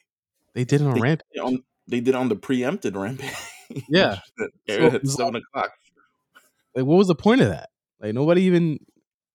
[0.54, 1.38] They did it on They- Rampage.
[1.42, 3.30] On, they did on the preempted rampage.
[3.90, 4.20] Yeah.
[4.66, 5.70] So at seven o'clock.
[6.74, 7.68] Like, what was the point of that?
[8.00, 8.78] Like, nobody even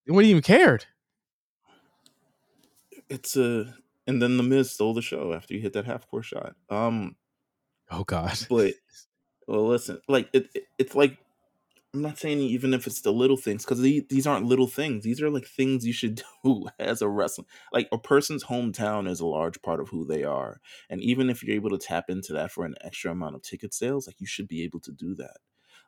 [0.07, 0.85] nobody even cared.
[3.09, 3.75] It's a
[4.07, 6.55] and then the Miz stole the show after you hit that half court shot.
[6.69, 7.15] Um,
[7.91, 8.37] Oh God.
[8.49, 8.73] but
[9.47, 11.17] well, listen, like it, it it's like
[11.93, 15.03] I'm not saying even if it's the little things because these aren't little things.
[15.03, 17.45] These are like things you should do as a wrestler.
[17.71, 21.43] Like a person's hometown is a large part of who they are, and even if
[21.43, 24.27] you're able to tap into that for an extra amount of ticket sales, like you
[24.27, 25.37] should be able to do that.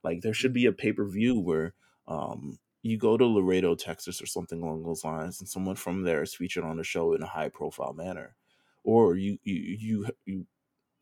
[0.04, 1.74] Like there should be a pay per view where
[2.08, 6.22] um you go to Laredo, Texas, or something along those lines, and someone from there
[6.22, 8.36] is featured on the show in a high profile manner,
[8.84, 10.48] or you you you you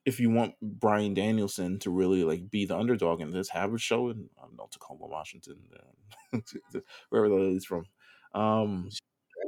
[0.05, 3.77] if you want Bryan Danielson to really like be the underdog in this, have a
[3.77, 5.57] show in I don't know Tacoma, Washington,
[6.33, 6.39] uh,
[7.09, 7.85] wherever the from.
[8.33, 8.89] Um,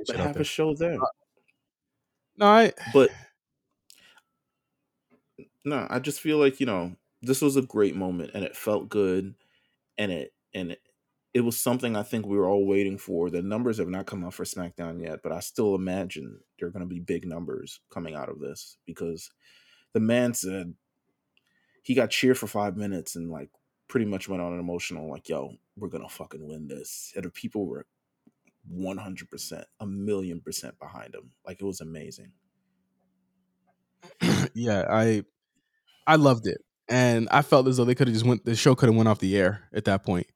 [0.05, 0.41] but have there.
[0.41, 0.97] a show there.
[2.37, 3.11] No, I But
[5.63, 8.89] no, I just feel like you know this was a great moment, and it felt
[8.89, 9.35] good,
[9.97, 10.81] and it and it,
[11.35, 13.29] it was something I think we were all waiting for.
[13.29, 16.71] The numbers have not come out for SmackDown yet, but I still imagine there are
[16.71, 19.31] going to be big numbers coming out of this because
[19.91, 20.75] the man said
[21.83, 23.49] he got cheered for five minutes and like
[23.89, 27.29] pretty much went on an emotional like, "Yo, we're gonna fucking win this," and the
[27.29, 27.85] people were
[28.69, 31.31] one hundred percent, a million percent behind him.
[31.45, 32.31] Like it was amazing.
[34.53, 35.25] yeah, I
[36.07, 38.45] I loved it, and I felt as though they could have just went.
[38.45, 40.27] The show could have went off the air at that point,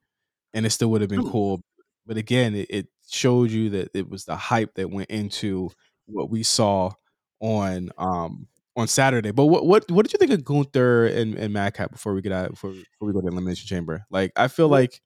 [0.53, 1.61] and it still would have been cool.
[2.05, 5.69] But again, it, it showed you that it was the hype that went into
[6.05, 6.91] what we saw
[7.39, 9.31] on um on Saturday.
[9.31, 12.31] But what what what did you think of Gunther and and Madcap before we get
[12.31, 14.05] out before before we go to elimination chamber?
[14.09, 15.01] Like I feel like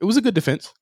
[0.00, 0.72] it was a good defense.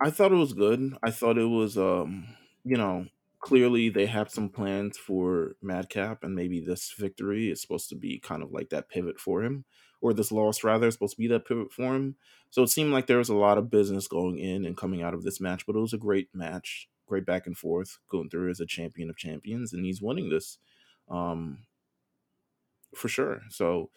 [0.00, 0.96] I thought it was good.
[1.02, 2.28] I thought it was, um,
[2.64, 3.06] you know,
[3.40, 8.20] clearly they have some plans for Madcap, and maybe this victory is supposed to be
[8.20, 9.64] kind of like that pivot for him,
[10.00, 12.16] or this loss rather is supposed to be that pivot for him.
[12.50, 15.14] So it seemed like there was a lot of business going in and coming out
[15.14, 17.98] of this match, but it was a great match, great back and forth.
[18.10, 20.58] Gunther as a champion of champions, and he's winning this,
[21.10, 21.58] um,
[22.94, 23.42] for sure.
[23.50, 23.90] So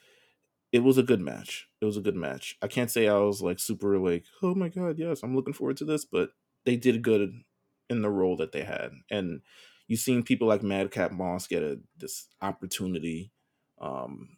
[0.71, 1.67] it was a good match.
[1.81, 2.57] It was a good match.
[2.61, 5.77] I can't say I was like super like, oh my god, yes, I'm looking forward
[5.77, 6.31] to this, but
[6.65, 7.41] they did good
[7.89, 8.91] in the role that they had.
[9.09, 9.41] And
[9.87, 13.31] you've seen people like Madcap Moss get a this opportunity.
[13.79, 14.37] Um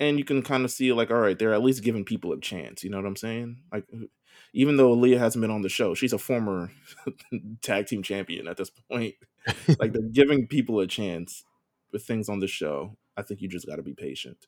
[0.00, 2.40] and you can kind of see like, all right, they're at least giving people a
[2.40, 2.82] chance.
[2.82, 3.58] You know what I'm saying?
[3.72, 4.06] Like uh,
[4.52, 6.72] even though Leah hasn't been on the show, she's a former
[7.62, 9.14] tag team champion at this point.
[9.78, 11.44] like they're giving people a chance
[11.92, 12.96] with things on the show.
[13.16, 14.46] I think you just got to be patient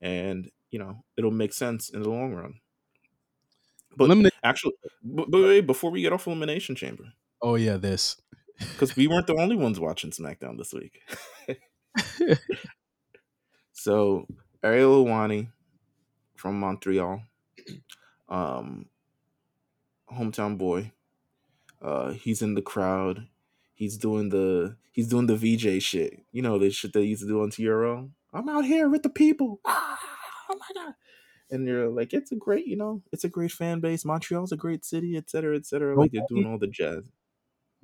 [0.00, 2.54] and you know it'll make sense in the long run.
[3.96, 7.04] But Eliminate- actually, but, but wait, before we get off Elimination Chamber,
[7.42, 8.20] oh yeah, this
[8.58, 11.00] because we weren't the only ones watching SmackDown this week.
[13.72, 14.26] so
[14.66, 15.48] Ariel Helwani
[16.34, 17.22] from Montreal,
[18.28, 18.86] um,
[20.12, 20.90] hometown boy.
[21.80, 23.28] Uh, he's in the crowd.
[23.74, 26.20] He's doing the he's doing the VJ shit.
[26.32, 28.10] You know the shit they used to do on TRL.
[28.32, 29.60] I'm out here with the people.
[29.64, 30.00] Ah,
[30.50, 30.94] oh my god!
[31.50, 34.04] And you're like, it's a great, you know, it's a great fan base.
[34.04, 35.96] Montreal's a great city, et cetera, et cetera.
[35.96, 37.04] Like they're doing all the jazz.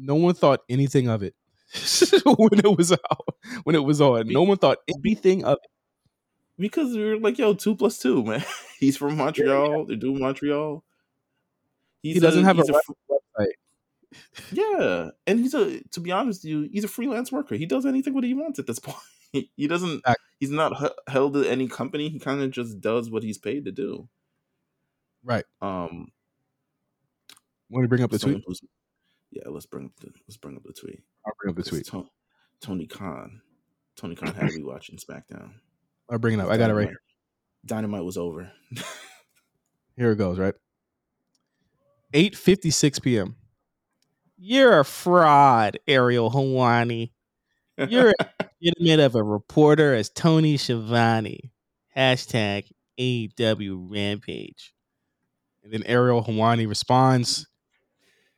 [0.00, 1.36] No one thought anything of it
[2.24, 3.28] when it was out.
[3.62, 5.70] When it was on, no one thought anything of it
[6.62, 8.44] because we were like, yo, two plus two, man.
[8.78, 9.84] He's from Montreal.
[9.84, 10.82] They're doing Montreal.
[12.02, 13.52] He's he doesn't a, have a, a website.
[14.50, 15.80] Yeah, and he's a.
[15.92, 17.54] To be honest, with you, he's a freelance worker.
[17.54, 18.98] He does anything what he wants at this point.
[19.32, 20.02] he doesn't
[20.38, 23.72] he's not held to any company he kind of just does what he's paid to
[23.72, 24.08] do
[25.24, 26.08] right um
[27.70, 28.44] want to bring up the tweet
[29.30, 31.86] yeah let's bring up the let's bring up the tweet i'll bring up the tweet
[31.86, 32.10] Tony,
[32.60, 33.40] Tony Khan
[33.96, 35.52] Tony Khan had to be watching SmackDown
[36.12, 37.00] I'll bring it up I got it right here
[37.66, 38.52] Dynamite was over
[39.96, 40.54] here it goes right
[42.12, 43.36] 8:56 p.m.
[44.36, 47.12] You're a fraud, Ariel Helwani.
[47.88, 48.12] You're
[48.60, 51.52] legitimate of a reporter as Tony Schiavone.
[51.96, 54.74] Hashtag AEW Rampage.
[55.64, 57.46] And then Ariel Helwani responds,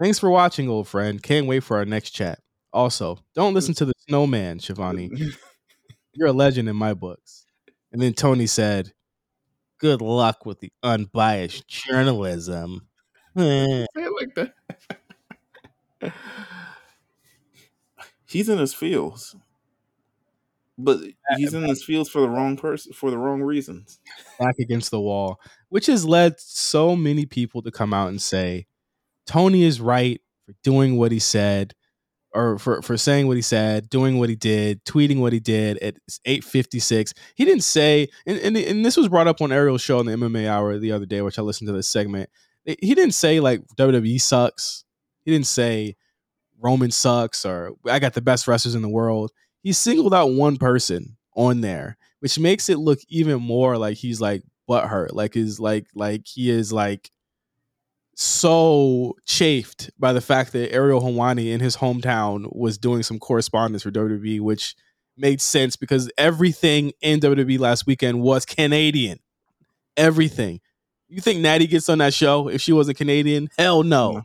[0.01, 1.23] Thanks for watching, old friend.
[1.23, 2.41] Can't wait for our next chat.
[2.73, 5.11] Also, don't listen to the snowman, Schiavone.
[6.13, 7.44] You're a legend in my books.
[7.95, 8.93] And then Tony said,
[9.79, 12.89] Good luck with the unbiased journalism.
[13.39, 14.53] Say it like
[16.03, 16.13] that.
[18.27, 19.37] He's in his fields.
[20.77, 21.03] But
[21.37, 24.01] he's in his fields for the wrong person for the wrong reasons.
[24.41, 28.67] Back against the wall, which has led so many people to come out and say
[29.25, 31.75] Tony is right for doing what he said,
[32.35, 35.79] or for, for saying what he said, doing what he did, tweeting what he did
[35.79, 37.15] at 856.
[37.35, 40.13] He didn't say, and, and, and this was brought up on Ariel's show on the
[40.13, 42.29] MMA hour the other day, which I listened to this segment.
[42.65, 44.85] He didn't say like WWE sucks.
[45.25, 45.97] He didn't say
[46.59, 49.31] Roman sucks or I got the best wrestlers in the world
[49.65, 54.21] he singled out one person on there, which makes it look even more like he's
[54.21, 57.11] like butthurt, like is like like he is like
[58.17, 63.83] so chafed by the fact that Ariel Helwani in his hometown was doing some correspondence
[63.83, 64.75] for WWE, which
[65.17, 69.19] made sense because everything in WWE last weekend was Canadian.
[69.97, 70.61] Everything.
[71.09, 73.49] You think Natty gets on that show if she wasn't Canadian?
[73.57, 74.23] Hell no.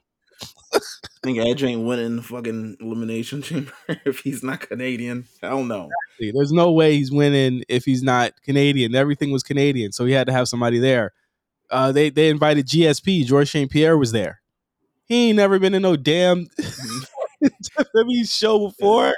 [0.74, 0.80] I
[1.24, 3.74] think Edge ain't winning the fucking elimination chamber
[4.06, 5.26] if he's not Canadian.
[5.42, 5.90] Hell no.
[6.20, 6.32] Exactly.
[6.34, 8.96] There's no way he's winning if he's not Canadian.
[8.96, 11.14] Everything was Canadian, so he had to have somebody there.
[11.72, 13.26] Uh, they they invited GSP.
[13.26, 13.70] George St.
[13.70, 14.42] Pierre was there.
[15.06, 16.46] He ain't never been in no damn
[17.44, 19.14] WWE show before.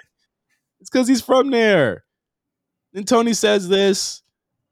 [0.80, 2.04] It's because he's from there.
[2.94, 4.22] Then Tony says this,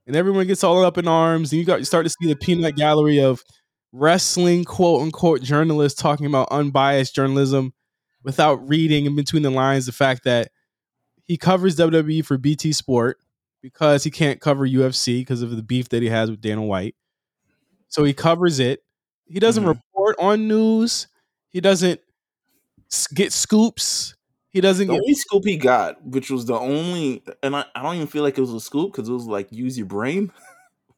[0.07, 2.35] and everyone gets all up in arms, and you got you start to see the
[2.35, 3.43] peanut gallery of
[3.91, 7.73] wrestling quote unquote journalists talking about unbiased journalism
[8.23, 10.51] without reading in between the lines the fact that
[11.25, 13.17] he covers WWE for BT Sport
[13.61, 16.95] because he can't cover UFC because of the beef that he has with Dana White.
[17.89, 18.83] So he covers it.
[19.25, 19.79] He doesn't mm-hmm.
[19.79, 21.07] report on news.
[21.49, 21.99] He doesn't
[23.13, 24.15] get scoops.
[24.51, 27.83] He doesn't the get only scoop he got, which was the only, and I, I
[27.83, 30.31] don't even feel like it was a scoop because it was like use your brain.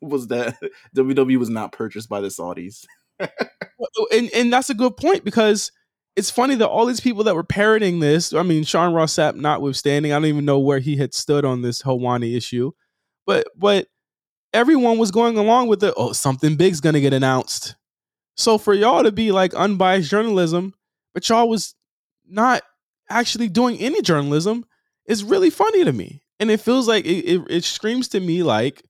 [0.01, 0.57] was that
[0.95, 2.85] WWE was not purchased by the Saudis.
[3.19, 5.71] and and that's a good point because
[6.15, 9.35] it's funny that all these people that were parroting this, I mean, Sean Ross Sapp
[9.35, 12.71] notwithstanding, I don't even know where he had stood on this Helwani issue,
[13.25, 13.87] but but
[14.53, 15.93] everyone was going along with it.
[15.97, 17.75] Oh, something big's gonna get announced.
[18.37, 20.73] So for y'all to be like unbiased journalism,
[21.13, 21.75] but y'all was
[22.27, 22.63] not
[23.09, 24.65] actually doing any journalism
[25.05, 27.25] is really funny to me, and it feels like it.
[27.25, 28.83] It, it screams to me like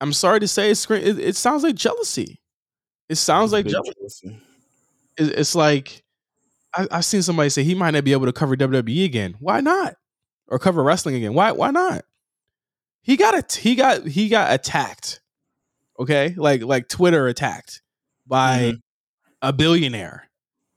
[0.00, 2.40] I'm sorry to say, it, scre- it, it sounds like jealousy.
[3.08, 3.92] It sounds like jealousy.
[4.00, 4.40] jealousy.
[5.18, 6.02] It- It's like
[6.76, 9.34] I, I've seen somebody say he might not be able to cover WWE again.
[9.40, 9.94] Why not?
[10.48, 11.34] Or cover wrestling again?
[11.34, 11.52] Why?
[11.52, 12.04] Why not?
[13.04, 15.20] He got a he got he got attacked.
[16.00, 17.82] Okay, like like Twitter attacked
[18.26, 18.80] by Mhm.
[19.42, 20.28] a billionaire,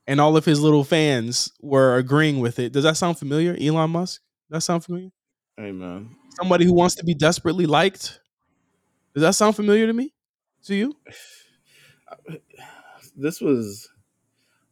[0.06, 2.72] and all of his little fans were agreeing with it.
[2.74, 4.22] Does that sound familiar, Elon Musk?
[4.50, 5.10] Does that sound familiar?
[5.56, 8.20] Hey man, Somebody who wants to be desperately liked.
[9.16, 10.14] Does that sound familiar to me?
[10.66, 10.96] To you?
[13.16, 13.90] this was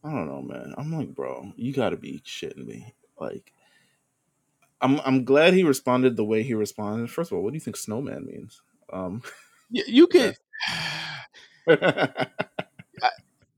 [0.04, 0.76] I don't know, man.
[0.78, 2.94] I'm like, bro, you got to be shitting me.
[3.20, 3.52] Like,
[4.86, 7.10] I'm I'm glad he responded the way he responded.
[7.10, 8.62] First of all, what do you think snowman means?
[8.93, 9.24] Um,
[9.71, 10.36] Y- You can.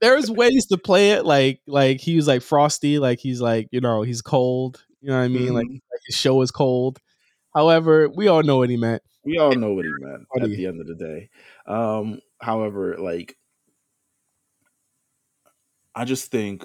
[0.00, 3.80] there's ways to play it like like he was like frosty like he's like you
[3.80, 5.80] know he's cold you know what i mean like, Mhm.
[5.92, 7.00] like his show is cold
[7.54, 10.66] however we all know what he meant we all know what he meant at the
[10.66, 11.28] end of the day.
[11.66, 13.36] Um, however, like,
[15.94, 16.64] I just think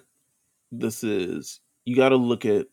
[0.72, 2.68] this is you got to look at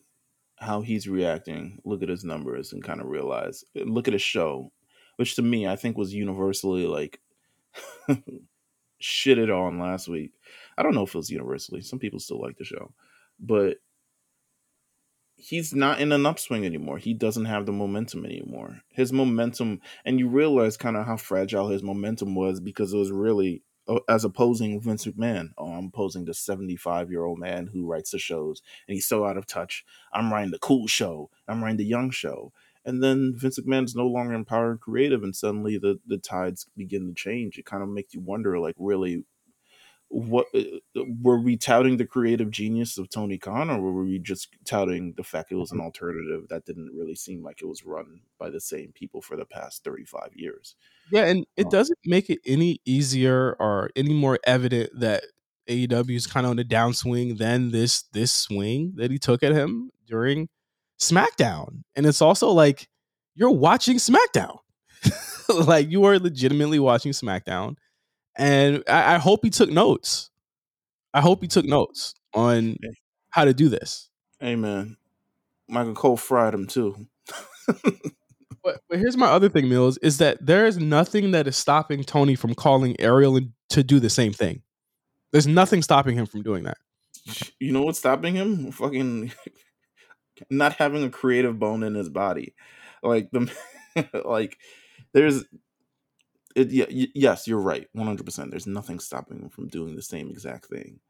[0.60, 4.22] how he's reacting, look at his numbers, and kind of realize, eh, look at his
[4.22, 4.72] show,
[5.16, 7.20] which to me I think was universally like
[9.02, 10.32] shitted on last week.
[10.76, 11.80] I don't know if it was universally.
[11.80, 12.92] Some people still like the show,
[13.38, 13.78] but
[15.36, 16.98] he's not in an upswing anymore.
[16.98, 18.82] He doesn't have the momentum anymore.
[18.90, 23.10] His momentum, and you realize kind of how fragile his momentum was because it was
[23.10, 23.62] really
[24.08, 25.50] as opposing Vince McMahon.
[25.58, 29.24] Oh, I'm opposing the 75 year old man who writes the shows, and he's so
[29.24, 29.84] out of touch.
[30.12, 31.30] I'm writing the cool show.
[31.48, 32.52] I'm writing the young show.
[32.84, 36.66] And then Vince McMahon's no longer in power and creative, and suddenly the the tides
[36.76, 37.58] begin to change.
[37.58, 39.24] It kind of makes you wonder, like, really,
[40.10, 40.60] what uh,
[40.96, 45.14] uh, were we touting the creative genius of Tony Khan, or were we just touting
[45.16, 45.86] the fact it was an mm-hmm.
[45.86, 49.44] alternative that didn't really seem like it was run by the same people for the
[49.44, 50.74] past 35 years?
[51.10, 51.70] yeah and it Oh.
[51.70, 55.24] doesn't make it any easier or any more evident that
[55.68, 59.52] AEW is kind of on a downswing than this this swing that he took at
[59.52, 60.48] him during
[61.00, 61.82] SmackDown.
[61.96, 62.88] And it's also like
[63.34, 64.58] you're watching SmackDown.
[65.48, 67.76] like you are legitimately watching SmackDown.
[68.36, 70.30] And I, I hope he took notes.
[71.12, 72.76] I hope he took notes on
[73.30, 74.08] how to do this.
[74.42, 74.96] Amen.
[75.68, 77.06] Michael Cole fried him too.
[78.62, 82.04] But, but here's my other thing, Meelz, is that there is nothing that is stopping
[82.04, 84.62] Tony from calling Ariel and to do the same thing.
[85.32, 86.78] There's nothing stopping him from doing that.
[87.58, 88.72] You know what's stopping him?
[88.72, 89.32] Fucking
[90.50, 92.54] not having a creative bone in his body.
[93.02, 93.50] Like the
[94.24, 94.58] like
[95.12, 95.44] there's
[96.56, 97.88] it yeah, y- yes, you're right.
[97.96, 98.50] 100%.
[98.50, 101.00] There's nothing stopping him from doing the same exact thing.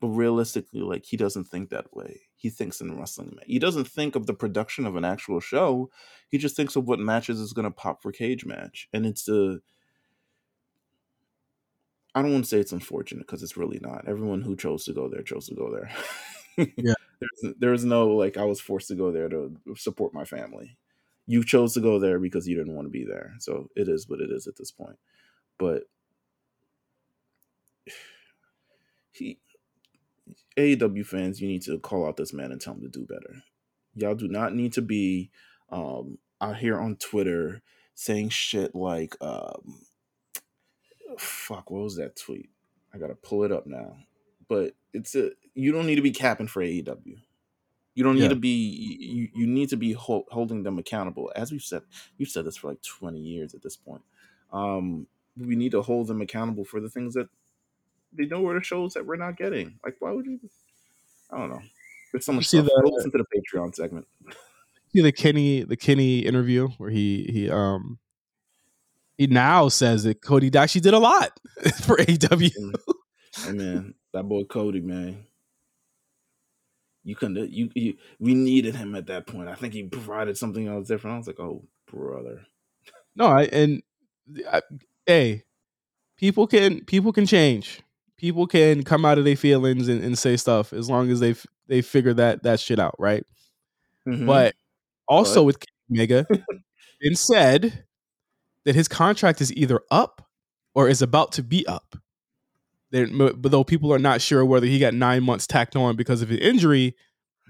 [0.00, 2.22] But realistically, like he doesn't think that way.
[2.36, 3.36] He thinks in wrestling.
[3.46, 5.90] He doesn't think of the production of an actual show.
[6.30, 8.88] He just thinks of what matches is going to pop for cage match.
[8.94, 9.60] And it's a,
[12.14, 14.08] I don't want to say it's unfortunate because it's really not.
[14.08, 15.90] Everyone who chose to go there chose to go there.
[16.76, 16.94] Yeah.
[17.20, 20.78] There's, there's no like I was forced to go there to support my family.
[21.30, 23.34] You chose to go there because you didn't want to be there.
[23.38, 24.98] So it is what it is at this point.
[25.58, 25.84] But
[29.12, 29.38] he
[30.56, 33.44] AEW fans, you need to call out this man and tell him to do better.
[33.94, 35.30] Y'all do not need to be
[35.70, 37.62] um, out here on Twitter
[37.94, 39.82] saying shit like um,
[41.16, 42.50] fuck, what was that tweet?
[42.92, 43.98] I gotta pull it up now.
[44.48, 47.18] But it's a you don't need to be capping for AEW.
[47.94, 48.28] You don't need Yeah.
[48.28, 48.48] to be
[49.00, 51.32] you, you need to be hol- holding them accountable.
[51.34, 51.82] As we've said,
[52.18, 54.02] we've said this for like 20 years at this point.
[54.52, 55.06] Um,
[55.36, 57.28] we need to hold them accountable for the things that
[58.12, 59.78] they know are the shows that we're not getting.
[59.84, 60.38] Like, why would you?
[61.30, 61.62] I don't know.
[62.12, 62.66] There's so much see stuff.
[62.66, 64.06] the- Go listen to the Patreon segment.
[64.92, 68.00] See the Kenny the Kenny interview where he he um
[69.16, 71.38] he now says that Cody actually did a lot
[71.82, 72.36] for AW.
[73.36, 75.24] Hey man, that boy Cody, man.
[77.02, 77.50] You couldn't.
[77.50, 79.48] You, you we needed him at that point.
[79.48, 81.14] I think he provided something else different.
[81.14, 82.42] I was like, oh brother.
[83.16, 83.82] No, I and
[84.52, 84.62] I,
[85.06, 85.44] hey,
[86.18, 87.80] people can people can change.
[88.18, 91.30] People can come out of their feelings and, and say stuff as long as they
[91.30, 93.24] f- they figure that that shit out, right?
[94.06, 94.26] Mhm.
[94.26, 94.54] But
[95.08, 96.26] also But- with Mega,
[97.00, 97.84] been said
[98.66, 100.28] that his contract is either up
[100.74, 101.96] or is about to be up.
[102.92, 106.28] But though people are not sure whether he got nine months tacked on because of
[106.28, 106.94] his injury,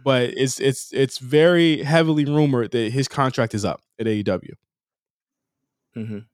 [0.05, 4.53] but it's it's it's very heavily rumored that his contract is up at AEW.
[5.97, 6.27] Mhm.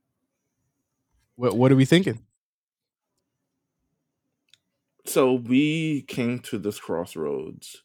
[1.37, 2.21] What what are we thinking?
[5.09, 7.85] so we came to this crossroads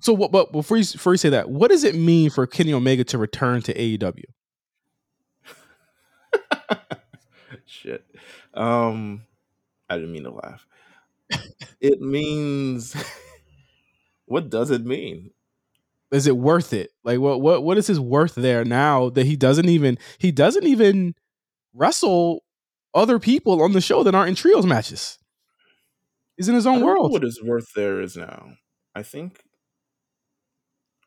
[0.00, 0.32] So what?
[0.32, 3.18] But before you before you say that, what does it mean for Kenny Omega to
[3.18, 4.24] return to AEW?
[7.66, 8.04] Shit.
[8.54, 9.22] Um,
[9.88, 10.66] I didn't mean to laugh.
[11.80, 12.94] it means.
[14.26, 15.30] what does it mean?
[16.12, 16.90] Is it worth it?
[17.04, 17.40] Like what?
[17.40, 17.62] What?
[17.64, 21.14] What is his worth there now that he doesn't even he doesn't even
[21.74, 22.44] wrestle
[22.94, 25.18] other people on the show that aren't in trios matches?
[26.36, 27.12] He's in his I own don't know world.
[27.12, 28.52] what his worth there is now.
[28.94, 29.42] I think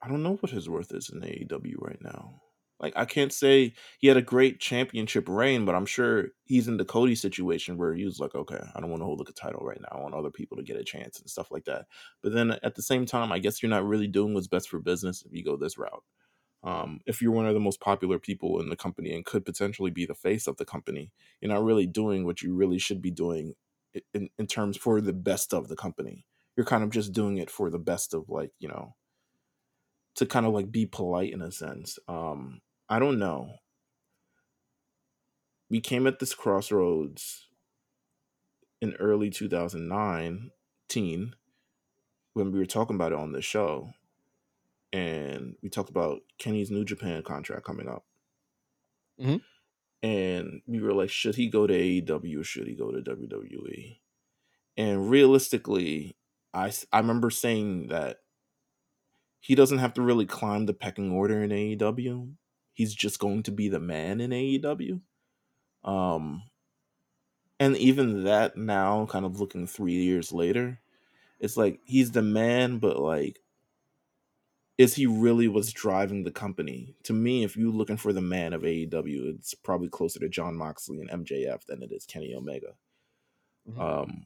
[0.01, 2.41] I don't know what his worth is in AEW right now.
[2.79, 6.77] Like I can't say he had a great championship reign, but I'm sure he's in
[6.77, 9.65] the Cody situation where he was like, okay, I don't want to hold the title
[9.65, 9.89] right now.
[9.91, 11.87] I want other people to get a chance and stuff like that.
[12.23, 14.79] But then at the same time, I guess you're not really doing what's best for
[14.79, 16.03] business if you go this route.
[16.63, 19.91] Um, if you're one of the most popular people in the company and could potentially
[19.91, 23.11] be the face of the company, you're not really doing what you really should be
[23.11, 23.55] doing
[24.13, 26.25] in, in terms for the best of the company.
[26.57, 28.95] You're kind of just doing it for the best of like, you know,
[30.15, 31.97] to kind of like be polite in a sense.
[32.09, 32.59] Um,
[32.89, 33.59] I don't know.
[35.69, 37.47] We came at this crossroads
[38.81, 41.35] in early 2019
[42.33, 43.93] when we were talking about it on the show.
[44.91, 48.05] And we talked about Kenny's New Japan contract coming up.
[49.19, 49.41] Mhm.
[50.01, 54.01] And we were like, should he go to AEW or should he go to WWE?
[54.77, 56.15] And realistically,
[56.53, 58.21] I, I remember saying that
[59.41, 62.35] he doesn't have to really climb the pecking order in AEW.
[62.79, 65.01] He's just going to be the man in AEW.
[65.83, 66.43] Um,
[67.59, 70.79] and even that now, kind of looking three years later,
[71.41, 73.41] it's like he's the man, but like,
[74.77, 76.95] is he really what's driving the company?
[77.03, 80.55] To me, if you're looking for the man of AEW, it's probably closer to Jon
[80.55, 82.75] Moxley and MJF than it is Kenny Omega.
[83.69, 83.77] Mhm.
[83.77, 84.25] Um,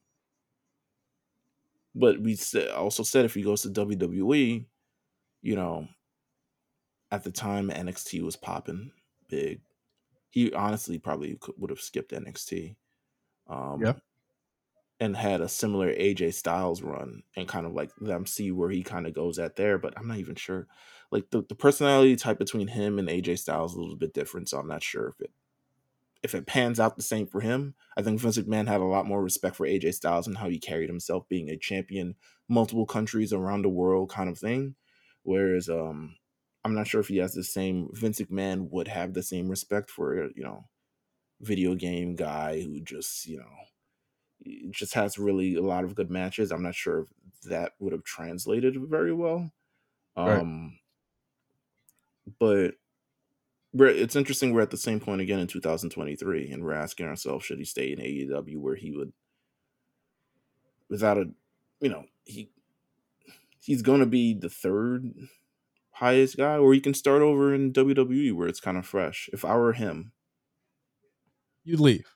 [1.96, 2.38] but we
[2.76, 4.68] also said if he goes to WWE,
[5.42, 5.88] you know,
[7.14, 8.92] at the time NXT was popping
[9.30, 9.62] big.
[10.32, 12.76] He honestly probably could, would have skipped NXT.
[13.48, 13.94] Um, Yeah.
[15.00, 18.84] And had a similar AJ Styles run and kind of like them see where he
[18.84, 20.68] kind of goes at there, but I'm not even sure.
[21.12, 24.50] Like the, the personality type between him and AJ Styles is a little bit different,
[24.50, 25.32] so I'm not sure if it
[26.24, 27.76] if it pans out the same for him.
[27.98, 30.58] I think Vince McMahon had a lot more respect for AJ Styles and how he
[30.58, 32.16] carried himself, being a champion,
[32.48, 34.76] multiple countries around the world kind of thing.
[35.24, 36.16] Whereas um
[36.66, 39.90] I'm not sure if he has the same Vince McMahon would have the same respect
[39.90, 40.66] for you know
[41.42, 46.52] video game guy who just you know just has really a lot of good matches.
[46.52, 47.08] I'm not sure if
[47.50, 49.52] that would have translated very well.
[50.18, 50.40] Right.
[50.40, 50.78] Um
[52.40, 52.76] but
[53.74, 57.44] we're, it's interesting we're at the same point again in 2023 and we're asking ourselves
[57.44, 59.12] should he stay in AEW where he would
[60.90, 61.26] without a
[61.82, 62.52] you know he
[63.60, 65.12] he's going to be the third
[65.94, 69.30] highest guy or you can start over in WWE where it's kind of fresh.
[69.34, 70.12] If I were him,
[71.64, 72.14] You'd leave.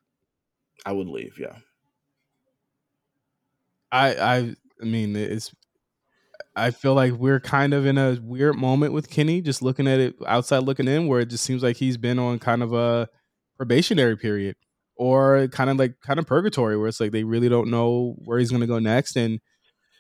[0.86, 1.58] I would leave, yeah.
[3.92, 5.54] I I I mean it's
[6.56, 10.00] I feel like we're kind of in a weird moment with Kenny, just looking at
[10.00, 13.08] it outside looking in, where it just seems like he's been on kind of a
[13.58, 14.56] probationary period
[14.98, 18.40] or kind of like kind of purgatory where it's like they really don't know where
[18.40, 19.16] he's gonna go next.
[19.16, 19.40] And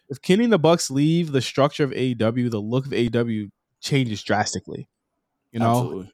[0.09, 3.49] if Kenny and the Bucks leave, the structure of AEW, the look of AEW
[3.81, 4.87] changes drastically.
[5.51, 6.11] You know, Absolutely.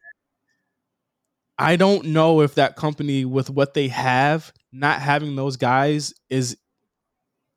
[1.57, 6.57] I don't know if that company with what they have, not having those guys is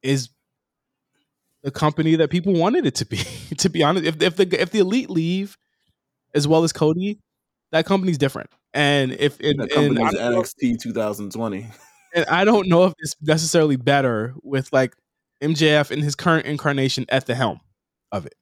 [0.02, 0.28] is
[1.62, 3.16] the company that people wanted it to be.
[3.58, 5.56] to be honest, if if the if the elite leave
[6.34, 7.18] as well as Cody,
[7.72, 8.50] that company's different.
[8.74, 11.66] And if and, That company's I don't know, NXT 2020.
[12.14, 14.94] and I don't know if it's necessarily better with like
[15.42, 17.60] MJF in his current incarnation at the helm
[18.12, 18.34] of it.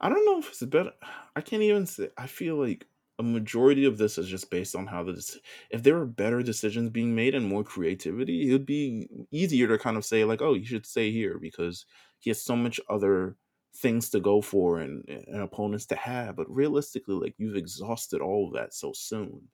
[0.00, 0.92] I don't know if it's better.
[1.34, 2.08] I can't even say.
[2.16, 2.86] I feel like
[3.18, 5.40] a majority of this is just based on how the
[5.70, 9.78] if there were better decisions being made and more creativity, it would be easier to
[9.78, 11.84] kind of say like, oh, you should stay here because
[12.20, 13.36] he has so much other
[13.76, 16.36] things to go for and, and opponents to have.
[16.36, 19.48] But realistically, like you've exhausted all of that so soon,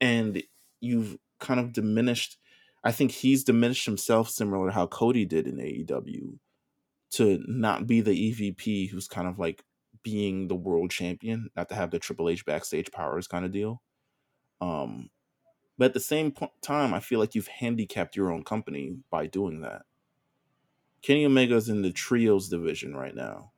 [0.00, 0.42] and
[0.80, 2.38] you've kind of diminished.
[2.84, 6.38] I think he's diminished himself similar to how Cody did in AEW
[7.12, 9.62] to not be the EVP who's kind of like
[10.04, 13.82] being the world champion, not to have the Triple H backstage powers kind of deal.
[14.60, 15.10] Um,
[15.76, 19.26] but at the same po- time, I feel like you've handicapped your own company by
[19.26, 19.82] doing that.
[21.02, 23.50] Kenny Omega's in the trios division right now,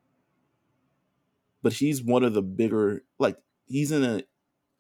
[1.63, 3.05] but he's one of the bigger.
[3.19, 3.37] Like
[3.67, 4.23] he's in a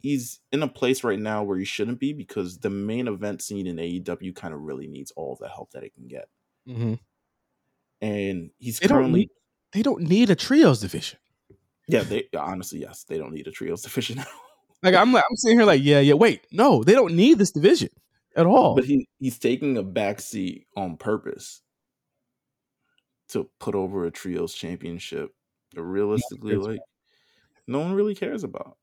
[0.01, 3.67] he's in a place right now where he shouldn't be because the main event scene
[3.67, 6.29] in AEW kind of really needs all the help that it can get,
[6.69, 6.95] Mm-hmm.
[8.01, 9.31] and he's They don't currently need
[9.73, 11.19] they don't need a trios division.
[11.89, 14.24] Yeah, they honestly, yes, they don't need a trios division.
[14.82, 16.14] Like I'm, like, I'm sitting here like, yeah, yeah.
[16.14, 17.89] Wait, no, they don't need this division
[18.37, 18.74] at all.
[18.76, 21.62] But he he's taking a backseat on purpose
[23.30, 25.30] to put over a trios championship.
[25.74, 26.80] Realistically, like
[27.66, 28.76] no one really cares about.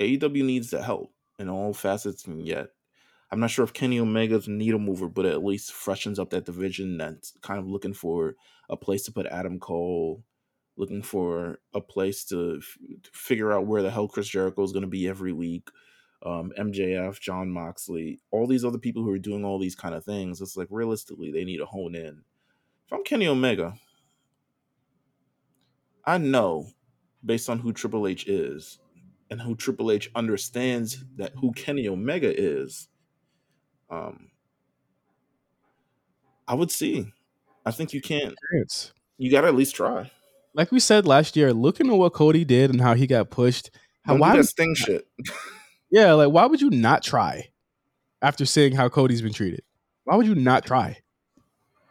[0.00, 2.68] AEW needs the help in all facets and yet.
[3.30, 6.44] I'm not sure if Kenny Omega's a needle mover, but at least freshens up that
[6.44, 8.34] division that's kind of looking for
[8.68, 10.22] a place to put Adam Cole,
[10.76, 14.72] looking for a place to, f- to figure out where the hell Chris Jericho is
[14.72, 15.68] going to be every week.
[16.24, 20.04] Um, MJF, Jon Moxley, all these other people who are doing all these kind of
[20.04, 20.40] things.
[20.40, 22.22] It's like realistically, they need to hone in.
[22.86, 23.74] If I'm Kenny Omega,
[26.04, 26.68] I know
[27.24, 28.78] based on who Triple H is
[29.30, 32.88] and who Triple H understands that who Kenny Omega is,
[33.90, 34.30] um,
[36.46, 37.12] I would see.
[37.64, 38.34] I think you can't.
[39.18, 40.10] You got to at least try.
[40.54, 43.70] Like we said last year, looking at what Cody did and how he got pushed,
[44.02, 45.06] how why do sting shit.
[45.90, 47.48] yeah, like why would you not try
[48.20, 49.62] after seeing how Cody's been treated?
[50.04, 50.98] Why would you not try?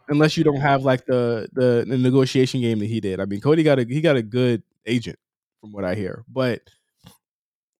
[0.08, 3.20] Unless you don't have like the, the the negotiation game that he did.
[3.20, 5.18] I mean, Cody got a he got a good agent
[5.60, 6.60] from what I hear, but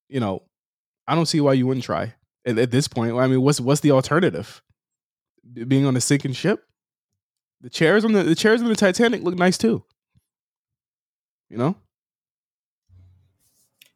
[0.08, 0.42] you know,
[1.06, 2.14] I don't see why you wouldn't try
[2.44, 3.16] at, at this point.
[3.16, 4.62] I mean, what's what's the alternative?
[5.66, 6.64] Being on a sinking ship.
[7.60, 9.84] The chairs on the the chairs on the Titanic look nice too.
[11.52, 11.76] You know,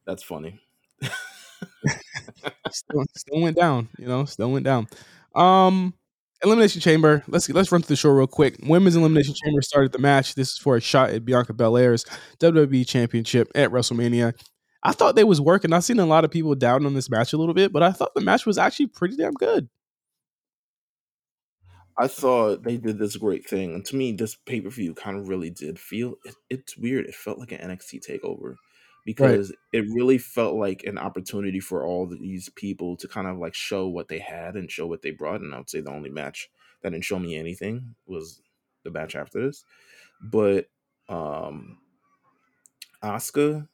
[0.07, 0.61] That's funny.
[2.71, 3.89] still, still went down.
[3.99, 4.87] You know, still went down.
[5.35, 5.95] Um,
[6.45, 7.25] elimination chamber.
[7.27, 8.59] Let's let's run through the show real quick.
[8.63, 10.35] Women's elimination chamber started the match.
[10.35, 12.05] This is for a shot at Bianca Belair's
[12.41, 14.35] WWE Championship at WrestleMania.
[14.83, 15.73] I thought they was working.
[15.73, 17.91] I've seen a lot of people down on this match a little bit, but I
[17.91, 19.71] thought the match was actually pretty damn good.
[21.99, 25.19] I thought they did this great thing, and to me, this pay per view kind
[25.19, 26.17] of really did feel.
[26.25, 27.07] It, it's weird.
[27.07, 28.57] It felt like an NXT takeover
[29.07, 33.55] because it really felt like an opportunity for all these people to kind of like
[33.55, 35.41] show what they had and show what they brought.
[35.41, 36.51] And I would say the only match
[36.83, 38.43] that didn't show me anything was
[38.83, 39.65] the match after this,
[40.21, 40.69] but
[41.09, 41.79] um,
[43.03, 43.69] Asuka,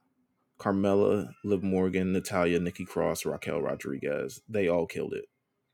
[0.59, 5.25] Carmella, Liv Morgan, Natalya, Nikki Cross, Raquel Rodriguez, they all killed it.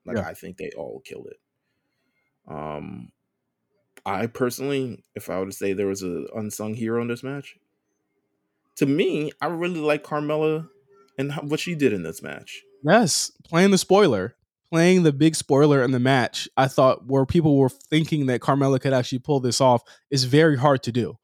[0.06, 0.26] Like Yeah.
[0.26, 1.38] I think they all killed it.
[2.48, 3.12] Um,
[4.06, 7.56] I personally, if I were to say there was a unsung hero in this match,
[8.76, 10.68] to me, I really like Carmella
[11.18, 12.62] and how, what she did in this match.
[12.82, 14.36] Yes, playing the spoiler,
[14.70, 16.48] playing the big spoiler in the match.
[16.56, 20.56] I thought where people were thinking that Carmella could actually pull this off is very
[20.56, 21.18] hard to do,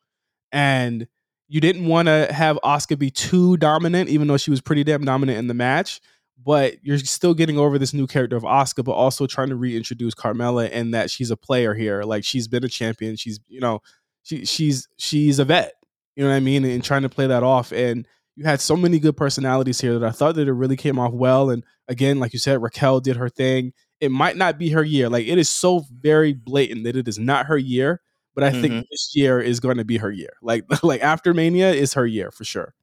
[0.53, 1.07] and
[1.49, 5.05] you didn't want to have Asuka be too dominant, even though she was pretty damn
[5.05, 6.01] dominant in the match.
[6.43, 10.15] But you're still getting over this new character of Asuka, but also trying to reintroduce
[10.15, 12.03] Carmella and that she's a player here.
[12.03, 13.17] Like she's been a champion.
[13.17, 13.81] She's you know,
[14.23, 15.73] she she's she's a vet.
[16.17, 16.65] You know what I mean?
[16.65, 17.73] And trying to play that off.
[17.73, 18.07] And
[18.37, 21.13] you had so many good personalities here that I thought that it really came off
[21.13, 21.51] well.
[21.51, 23.73] And again, like you said, Raquel did her thing.
[24.01, 25.09] It might not be her year.
[25.09, 28.01] Like it is so very blatant that it is not her year.
[28.35, 28.85] But I think Mhm.
[28.91, 30.33] this year is going to be her year.
[30.43, 32.75] Like like after Mania is her year for sure.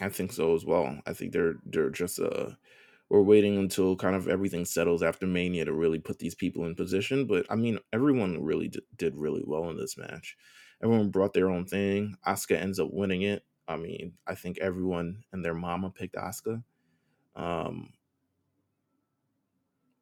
[0.00, 0.98] I think so as well.
[1.06, 2.50] I think they're they're just uh
[3.10, 6.74] we're waiting until kind of everything settles after Mania to really put these people in
[6.74, 7.26] position.
[7.26, 10.36] But I mean, everyone really did, did really well in this match.
[10.82, 12.16] Everyone brought their own thing.
[12.26, 13.44] Asuka ends up winning it.
[13.68, 16.62] I mean, I think everyone and their mama picked Asuka.
[17.36, 17.90] Um,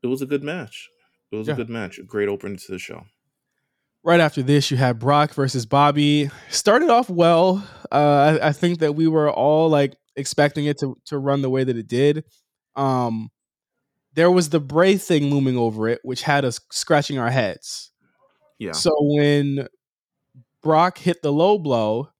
[0.02, 0.90] it was a good match.
[1.30, 1.54] It was Yeah.
[1.54, 1.98] a good match.
[1.98, 3.04] A great opening to the show.
[4.04, 6.28] Right after this, you had Brock versus Bobby.
[6.50, 7.64] Started off well.
[7.90, 11.50] Uh, I, I think that we were all like expecting it to to run the
[11.50, 12.24] way that it did.
[12.76, 13.30] Um,
[14.14, 17.90] there was the Bray thing looming over it, which had us scratching our heads.
[18.58, 18.72] Yeah.
[18.72, 19.68] So when
[20.62, 22.10] Brock hit the low blow,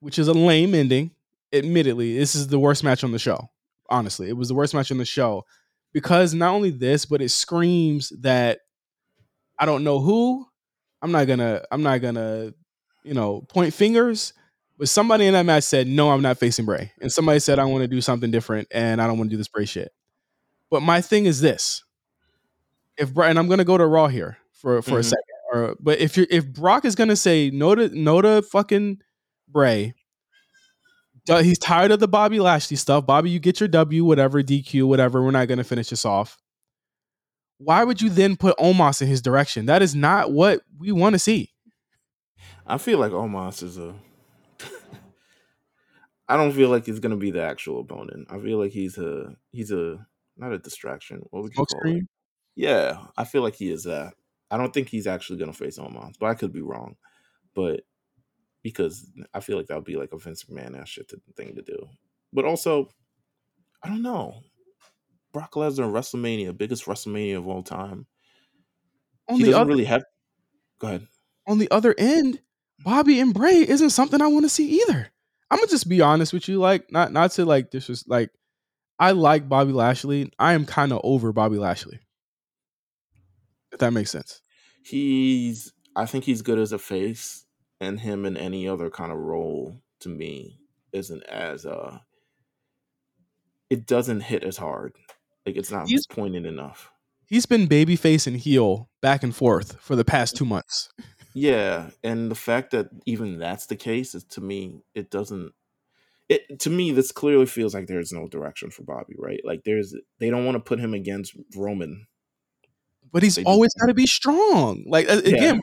[0.00, 1.12] which is a lame ending,
[1.52, 3.48] admittedly, this is the worst match on the show.
[3.88, 5.44] Honestly, it was the worst match on the show
[5.92, 8.60] because not only this, but it screams that
[9.58, 10.46] I don't know who.
[11.00, 11.62] I'm not gonna.
[11.70, 12.52] I'm not gonna.
[13.04, 14.32] You know, point fingers.
[14.78, 17.64] But somebody in that match said, "No, I'm not facing Bray," and somebody said, "I
[17.64, 19.92] want to do something different, and I don't want to do this Bray shit."
[20.70, 21.82] But my thing is this:
[22.98, 25.04] if Bray, and I'm gonna go to Raw here for for a Mhm.
[25.04, 29.00] second, or but if you're if Brock is gonna say no to no to fucking
[29.48, 29.94] Bray,
[31.26, 33.06] he's tired of the Bobby Lashley stuff.
[33.06, 35.22] Bobby, you get your W, whatever DQ, whatever.
[35.22, 36.36] We're not gonna finish this off.
[37.58, 39.64] Why would you then put Omos in his direction?
[39.64, 41.54] That is not what we want to see.
[42.66, 43.94] I feel like Omos is a.
[46.28, 48.28] I don't feel like he's gonna be the actual opponent.
[48.30, 50.06] I feel like he's a he's a
[50.36, 51.22] not a distraction.
[51.30, 52.04] What would you Smoke call it?
[52.56, 54.14] Yeah, I feel like he is that.
[54.50, 56.96] I don't think he's actually gonna face Omos, but I could be wrong.
[57.54, 57.82] But
[58.62, 61.54] because I feel like that would be like a Vince McMahon ass shit to, thing
[61.54, 61.88] to do.
[62.32, 62.90] But also,
[63.82, 64.40] I don't know.
[65.32, 68.06] Brock Lesnar WrestleMania, biggest WrestleMania of all time.
[69.28, 70.04] On he the doesn't other really have.
[70.80, 71.06] Go ahead.
[71.46, 72.40] on the other end,
[72.80, 75.12] Bobby and Bray isn't something I want to see either.
[75.50, 78.30] I'm gonna just be honest with you, like not not to like this was like
[78.98, 80.32] I like Bobby Lashley.
[80.38, 82.00] I am kind of over Bobby Lashley.
[83.72, 84.40] If that makes sense.
[84.84, 85.72] He's.
[85.94, 87.44] I think he's good as a face,
[87.80, 90.58] and him in any other kind of role to me
[90.92, 91.98] isn't as uh.
[93.70, 94.94] It doesn't hit as hard.
[95.44, 96.90] Like it's not He's- poignant enough.
[97.28, 100.88] He's been babyface and heel back and forth for the past two months.
[101.38, 105.52] Yeah, and the fact that even that's the case is to me it doesn't
[106.30, 109.42] it to me this clearly feels like there's no direction for Bobby, right?
[109.44, 112.06] Like there's they don't want to put him against Roman.
[113.12, 114.84] But he's They always got to be strong.
[114.86, 115.18] Like Yeah.
[115.18, 115.60] again,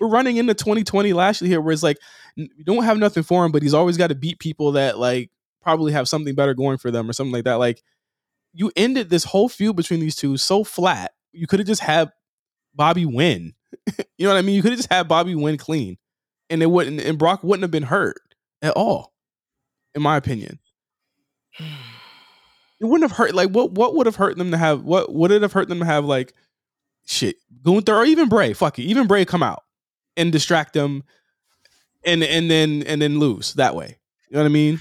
[0.00, 1.98] we're running into 2020 Lashley here, where it's like
[2.34, 5.30] you don't have nothing for him, but he's always got to beat people that like
[5.60, 7.58] probably have something better going for them or something like that.
[7.58, 7.82] Like
[8.54, 11.12] you ended this whole feud between these two so flat.
[11.32, 12.10] You could have just had
[12.74, 13.52] Bobby win.
[14.18, 14.54] you know what I mean?
[14.54, 15.96] You could have just had Bobby win clean,
[16.48, 17.00] and it wouldn't.
[17.00, 18.20] And Brock wouldn't have been hurt
[18.62, 19.12] at all,
[19.94, 20.58] in my opinion.
[22.82, 23.34] It wouldn't have hurt.
[23.34, 23.72] Like what?
[23.72, 24.82] What would have hurt them to have?
[24.82, 26.06] What would it have hurt them to have?
[26.06, 26.32] Like
[27.04, 28.54] shit, Gunther or even Bray.
[28.54, 29.64] Fuck it, even Bray come out
[30.16, 31.04] and distract them,
[32.06, 33.98] and and then and then lose that way.
[34.30, 34.80] You know what I mean?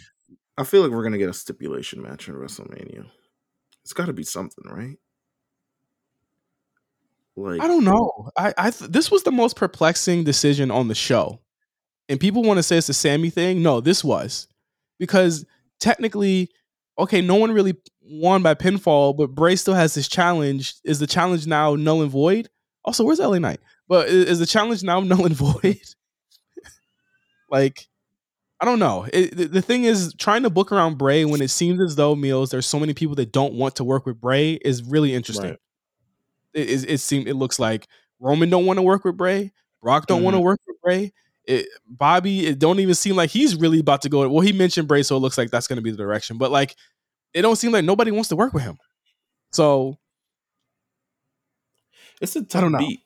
[0.57, 3.05] I feel like we're gonna get a stipulation match in WrestleMania.
[3.83, 4.97] It's got to be something, right?
[7.39, 8.29] Like I don't know.
[8.37, 11.39] I I th- this was the most perplexing decision on the show,
[12.07, 13.61] and people want to say it's a Sami thing.
[13.63, 14.47] No, this was
[14.99, 15.45] because
[15.79, 16.49] technically,
[16.97, 20.75] okay, no one really won by pinfall, but Bray still has this challenge.
[20.83, 22.49] Is the challenge now null and void?
[22.85, 23.59] Also, where's LA Knight?
[23.87, 25.79] But i- is the challenge now null and void?
[27.49, 27.87] like,
[28.59, 29.07] I don't know.
[29.13, 32.15] It, the, the thing is, trying to book around Bray when it seems as though
[32.15, 35.51] Meelz there's so many people that don't want to work with Bray is really interesting
[35.51, 35.59] Right.
[36.53, 37.87] It it, it seems it looks like
[38.19, 39.51] Roman don't want to work with Bray.
[39.81, 40.45] Brock don't want to mm-hmm.
[40.45, 41.13] work with Bray.
[41.45, 44.27] It, Bobby, it don't even seem like he's really about to go.
[44.29, 46.37] Well, he mentioned Bray, so it looks like that's going to be the direction.
[46.37, 46.75] But like,
[47.33, 48.77] it don't seem like nobody wants to work with him.
[49.51, 49.97] So
[52.21, 52.79] it's a I tough don't know.
[52.79, 53.01] beat.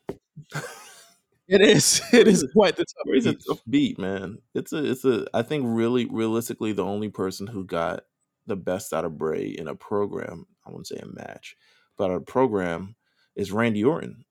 [1.47, 2.01] it is.
[2.13, 3.07] It is quite the tough.
[3.07, 3.43] A beat.
[3.47, 4.39] tough beat, man.
[4.53, 8.03] It's a it's a I think really realistically the only person who got
[8.45, 11.55] the best out of Bray in a program, I wouldn't say a match,
[11.97, 12.95] but a program
[13.35, 14.25] is Randy Orton.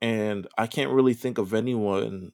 [0.00, 2.32] And I can't really think of anyone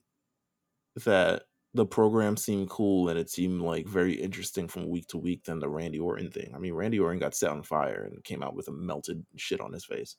[1.05, 5.45] that the program seemed cool and it seemed like very interesting from week to week
[5.45, 6.51] than the Randy Orton thing.
[6.55, 9.59] I mean, Randy Orton got set on fire and came out with a melted shit
[9.59, 10.17] on his face.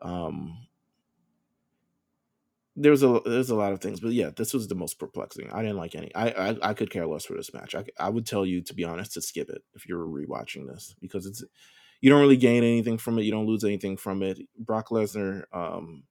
[0.00, 0.66] Um,
[2.74, 5.50] there's a there's a lot of things, but yeah, this was the most perplexing.
[5.52, 6.14] I didn't like any.
[6.14, 7.74] I I, I could care less for this match.
[7.74, 10.94] I, I would tell you to be honest to skip it if you're rewatching this
[11.00, 11.42] because it's
[12.00, 13.22] you don't really gain anything from it.
[13.22, 14.38] You don't lose anything from it.
[14.58, 16.04] Brock Lesnar um,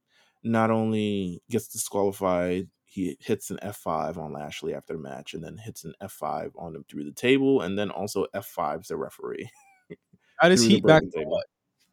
[0.44, 5.58] not only gets disqualified, he hits an F5 on Lashley after the match, and then
[5.58, 9.50] hits an F5 on him through the table, and then also F5s the referee.
[10.42, 11.46] Got his heat back broken for what?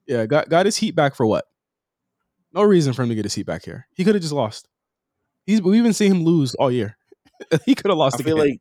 [0.06, 1.46] Yeah, got got his heat back for what?
[2.52, 3.88] No reason for him to get his heat back here.
[3.94, 4.68] He could have just lost.
[5.46, 6.98] He's we've been seeing him lose all year.
[7.64, 8.20] he could have lost.
[8.20, 8.60] I feel like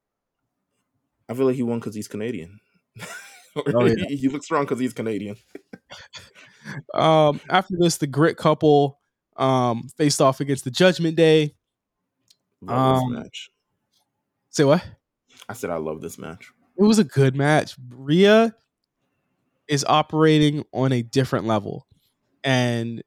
[1.28, 2.60] I feel like he won because he's Canadian.
[3.76, 4.06] Oh, yeah.
[4.10, 5.36] he, he looks strong because he's Canadian.
[6.94, 9.00] Um, after this, the grit couple
[9.36, 11.56] um faced off against the Judgment Day.
[12.62, 13.50] Love Um, this match.
[14.50, 14.84] Say what?
[15.50, 16.52] I said I love this match.
[16.78, 17.76] It was a good match.
[17.90, 18.56] Rhea
[19.68, 21.86] is operating on a different level,
[22.46, 23.04] and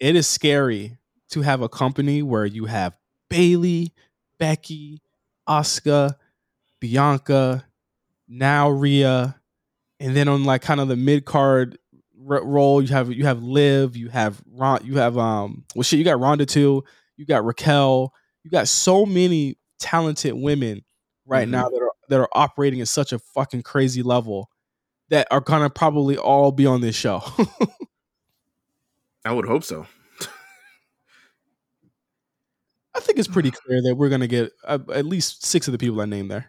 [0.00, 0.96] it is scary
[1.30, 2.96] to have a company where you have
[3.28, 3.92] Bayley,
[4.38, 5.02] Becky,
[5.46, 6.14] Asuka,
[6.80, 7.66] Bianca,
[8.26, 9.38] now Rhea,
[10.00, 11.78] and then on like kind of the mid card
[12.28, 15.98] r- role, you have you have Liv, you have Ron, you have um well shit,
[15.98, 16.84] you got Ronda too,
[17.16, 18.12] you got Raquel,
[18.44, 20.84] you got so many talented women
[21.26, 21.52] right Mhm.
[21.52, 24.48] now that are that are operating at such a fucking crazy level
[25.08, 27.22] that are gonna probably all be on this show.
[29.24, 29.86] I would hope so.
[32.94, 35.78] I think it's pretty clear that we're gonna get uh, at least six of the
[35.78, 36.46] people I named there.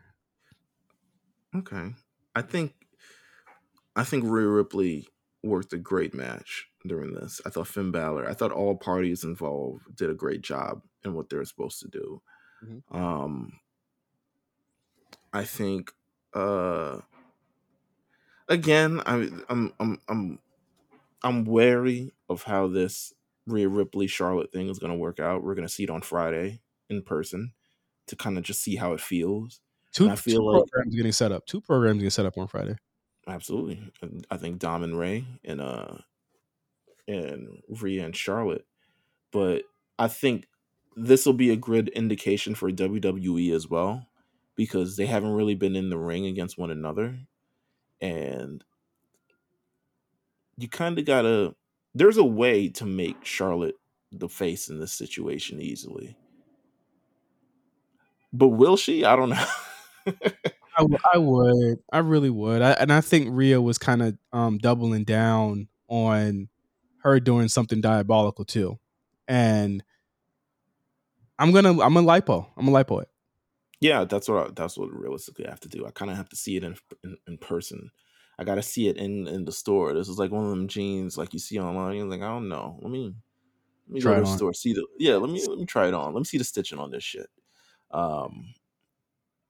[1.55, 1.93] Okay.
[2.35, 2.73] I think
[3.97, 5.07] I think Rhea Ripley
[5.43, 7.41] worked a great match during this.
[7.45, 11.29] I thought Finn Balor, I thought all parties involved did a great job in what
[11.29, 12.21] they're supposed to do.
[12.63, 12.81] Mhm.
[12.95, 13.59] Um
[15.33, 15.91] I think
[16.33, 16.99] uh
[18.47, 20.39] again, I I'm I'm I'm
[21.23, 23.13] I'm wary of how this
[23.45, 25.41] Rhea Ripley Charlotte thing is going to work out.
[25.43, 27.53] We're going to see it on Friday in person.
[28.07, 29.59] to kind of just see how it feels.
[29.91, 31.45] Two, And I feel two like- programs getting set up.
[31.45, 32.77] Two programs getting set up on Friday.
[33.27, 33.91] Absolutely.
[34.31, 35.97] I think Dom and Rey and uh
[37.07, 38.65] and Rhea and Charlotte.
[39.31, 39.63] But
[39.99, 40.47] I think
[40.95, 44.07] this will be a good indication for WWE as well
[44.55, 47.19] because they haven't really been in the ring against one another.
[48.01, 48.63] And
[50.57, 51.55] you kind of got to
[51.93, 53.75] there's a way to make Charlotte
[54.11, 56.15] the face in this situation easily.
[58.33, 59.03] But will she?
[59.05, 59.45] I don't know.
[60.77, 61.79] I, w- I would.
[61.91, 62.61] I really would.
[62.61, 66.49] I, and I think Rhea was kind of um, doubling down on
[66.99, 68.77] her doing something diabolical too.
[69.27, 69.83] And
[71.39, 72.47] I'm gonna I'm a lipo.
[72.57, 73.09] I'm a lipo it.
[73.79, 75.85] Yeah, that's what I, that's what realistically I have to do.
[75.85, 77.91] I kind of have to see it in, in in person.
[78.39, 79.93] I got to see it in in the store.
[79.93, 81.95] This is like one of them jeans like you see online.
[81.95, 82.79] You're like, I don't know.
[82.81, 83.13] Let me
[83.87, 84.37] let me Try go to the on.
[84.37, 84.53] store.
[84.53, 85.15] See the yeah.
[85.15, 86.13] Let me let me try it on.
[86.13, 87.27] Let me see the stitching on this shit.
[87.91, 88.53] Um,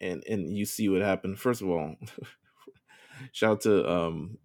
[0.02, 1.40] and and you see what happened.
[1.40, 1.96] First of all,
[3.32, 4.38] shout out to um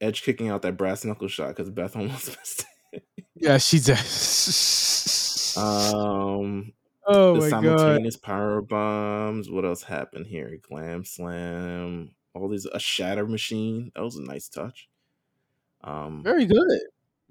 [0.00, 2.66] Edge kicking out that brass knuckle shot because Beth almost missed.
[2.92, 3.04] it.
[3.34, 3.88] Yeah, she's
[5.56, 5.60] a.
[5.60, 6.72] Um,
[7.06, 7.78] oh the my god!
[7.78, 9.50] simultaneous power bombs.
[9.50, 10.58] What else happened here?
[10.68, 12.10] Glam slam.
[12.34, 13.90] All these a shatter machine.
[13.94, 14.88] That was a nice touch.
[15.82, 16.80] Um, Very good.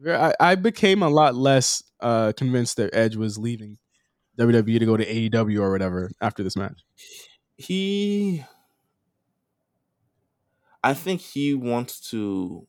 [0.08, 3.78] I, I became a lot less uh, convinced that Edge was leaving
[4.38, 6.84] WWE to go to AEW or whatever after this match.
[7.58, 8.44] he,
[10.84, 12.68] I think he wants to.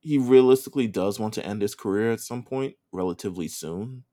[0.00, 4.04] He realistically does want to end his career at some point, relatively soon.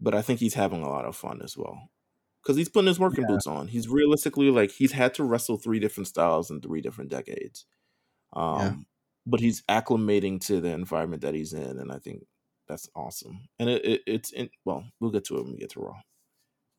[0.00, 1.88] But I think he's having a lot of fun as well,
[2.42, 3.68] because he's putting his working boots on.
[3.68, 7.64] He's realistically like he's had to wrestle three different styles in three different decades.
[8.34, 8.74] Um, Yeah.
[9.26, 12.24] but he's acclimating to the environment that he's in, and I think
[12.72, 13.40] that's awesome.
[13.58, 15.94] And it, it it's in well, we'll get to it when we get to Raw.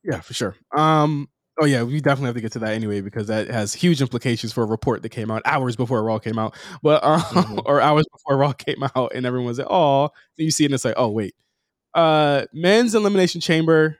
[0.03, 0.55] Yeah, for sure.
[0.77, 1.29] Um.
[1.61, 4.51] Oh yeah, we definitely have to get to that anyway because that has huge implications
[4.51, 7.61] for a report that came out hours before Raw came out, but uh, Mhm.
[7.67, 10.67] or hours before Raw came out, and everyone was like, "Oh," then you see it
[10.67, 11.35] and it's like, "Oh wait."
[11.95, 13.97] Uh, men's elimination chamber.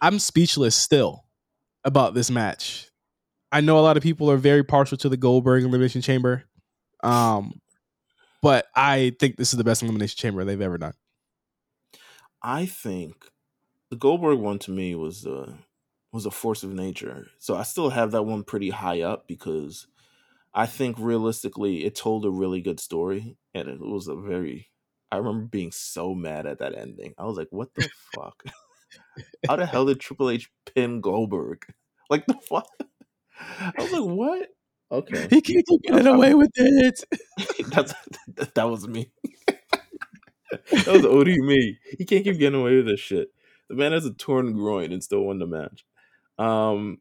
[0.00, 1.24] I'm speechless still
[1.84, 2.90] about this match.
[3.52, 6.44] I know a lot of people are very partial to the Goldberg elimination chamber,
[7.04, 7.60] um,
[8.46, 10.92] but I think this is the best elimination chamber they've ever done.
[12.40, 13.28] I think
[13.90, 15.54] the Goldberg one to me was uh
[16.12, 17.26] was a force of nature.
[17.40, 19.88] So I still have that one pretty high up because
[20.54, 24.68] I think realistically it told a really good story and it was a very
[25.10, 27.14] I remember being so mad at that ending.
[27.18, 28.44] I was like, what the fuck?
[29.48, 31.66] How the hell did Triple H pin Goldberg?
[32.08, 32.68] Like the fuck?
[33.40, 34.48] I was like, what?
[34.90, 35.26] Okay.
[35.30, 37.04] He can't keep getting away with it.
[37.70, 37.92] That's
[38.54, 39.10] that was me.
[40.70, 41.78] that was OD me.
[41.98, 43.28] He can't keep getting away with this shit.
[43.68, 45.84] The man has a torn groin and still won the match.
[46.38, 46.98] Um,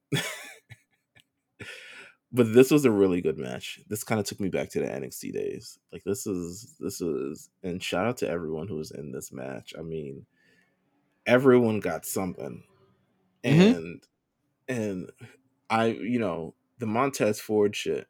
[2.32, 3.80] but this was a really good match.
[3.88, 5.78] This kind of took me back to the NXT days.
[5.92, 9.74] Like this is this is and shout out to everyone who was in this match.
[9.78, 10.26] I mean,
[11.26, 12.64] everyone got something,
[13.44, 13.76] Mhm.
[13.76, 14.04] and
[14.68, 15.12] and
[15.70, 18.08] I you know the Montez Ford shit.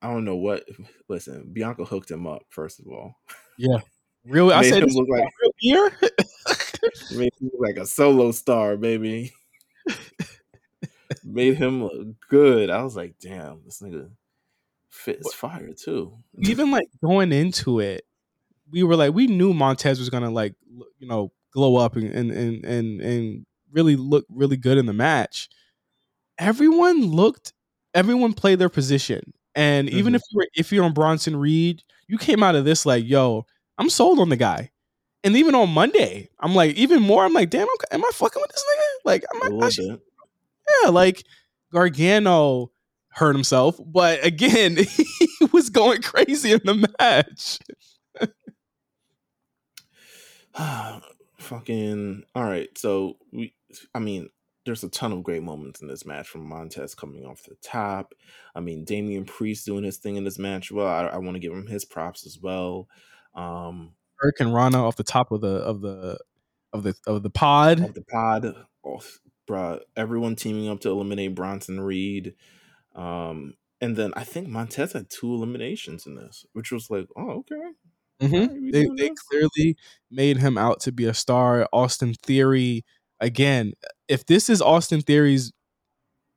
[0.00, 0.64] I don't know what.
[1.08, 2.42] Listen, Bianca hooked him up.
[2.50, 3.14] First of all,
[3.56, 3.78] Yeah,
[4.24, 4.50] real.
[4.50, 5.98] I said him look like- a real year.
[7.16, 9.32] made him look like a solo star, baby.
[11.24, 12.70] Made him look good.
[12.70, 14.10] I was like, damn, this nigga
[14.90, 16.16] fit is fire too.
[16.38, 18.06] Even like going into it,
[18.70, 20.54] we were like, we knew Montez was gonna like,
[20.98, 24.92] you know, glow up and and and and, and really look really good in the
[24.94, 25.48] match.
[26.42, 27.52] Everyone looked.
[27.94, 30.16] Everyone played their position, and even Mhm.
[30.16, 33.46] if you were if you're on Bronson Reed, you came out of this like, yo,
[33.78, 34.70] I'm sold on the guy.
[35.24, 37.24] And even on Monday, I'm like, even more.
[37.24, 39.04] I'm like, damn, I'm, am I fucking with this nigga?
[39.04, 40.00] Like, A am I, I little should
[40.82, 41.24] yeah, like
[41.72, 42.72] Gargano
[43.10, 44.76] hurt himself, but again,
[45.18, 47.58] he was going crazy in the match.
[51.38, 52.76] Fucking all right.
[52.78, 53.54] So we,
[53.94, 54.28] I mean,
[54.64, 58.14] there's a ton of great moments in this match from Montez coming off the top.
[58.54, 60.70] I mean, Damian Priest doing his thing in this match.
[60.70, 62.88] Well, I, I want to give him his props as well.
[63.34, 66.18] Um, Hurricanrana off the top of the of the
[66.72, 67.80] of the of the pod.
[67.80, 68.54] of the pod,
[68.84, 69.00] oh,
[69.48, 72.34] bruh, everyone teaming up to eliminate Bronson Reed.
[72.94, 77.40] Um, and then I think Montez had two eliminations in this, which was like, oh,
[77.40, 77.72] okay.
[78.20, 78.70] Mhm.
[78.70, 79.20] They they this.
[79.28, 79.76] clearly
[80.10, 81.68] made him out to be a star.
[81.72, 82.84] Austin Theory
[83.22, 83.72] again.
[84.08, 85.52] If this is Austin Theory's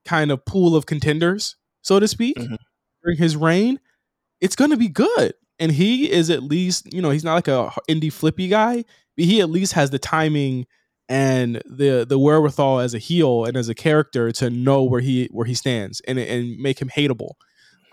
[0.05, 2.57] kind of pool of contenders, so to speak, Mhm.
[3.03, 3.79] during his reign,
[4.39, 5.33] it's going to be good.
[5.59, 8.83] And he is at least, you know, he's not like a indie flippy guy.
[9.17, 10.65] but he at least has the timing
[11.07, 15.29] and the the wherewithal as a heel and as a character to know where he
[15.31, 17.31] where he stands and and make him hateable.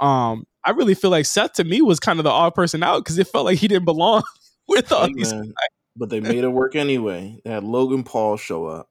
[0.00, 3.04] Um, I really feel like Seth to me was kind of the odd person out
[3.04, 4.22] because it felt like he didn't belong
[4.68, 5.32] with all these.
[5.32, 5.52] man.
[5.94, 7.40] But they made it work anyway.
[7.44, 8.90] They had Logan Paul show up.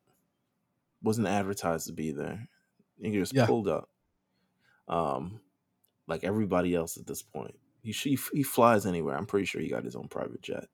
[1.01, 2.47] Wasn't advertised to be there.
[3.01, 3.47] He just Yeah.
[3.47, 3.89] pulled up.
[4.87, 5.41] Um,
[6.07, 7.55] like everybody else at this point.
[7.81, 9.17] He he, he flies anywhere.
[9.17, 10.67] I'm pretty sure he got his own private jet.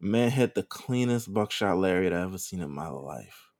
[0.00, 3.50] Man hit the cleanest buckshot lariat I've ever seen in my life.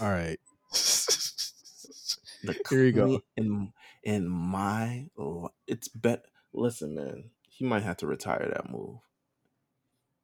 [0.00, 0.38] All right.
[2.68, 3.22] Here you go.
[3.36, 5.08] In in my
[5.66, 6.26] it's bet.
[6.52, 8.98] Listen, man, he might have to retire that move.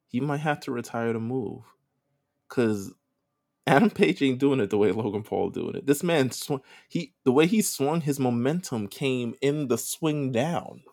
[0.07, 1.63] He might have to retire to move,
[2.47, 2.93] cause
[3.67, 5.85] Adam Page ain't doing it the way Logan Paul doing it.
[5.85, 6.61] This man swung.
[6.87, 10.83] He the way he swung, his momentum came in the swing down.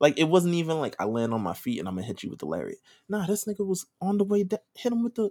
[0.00, 2.30] Like it wasn't even like I land on my feet and I'm gonna hit you
[2.30, 2.78] with the lariat.
[3.08, 4.60] Nah, this nigga was on the way down.
[4.74, 5.30] Hit him with the.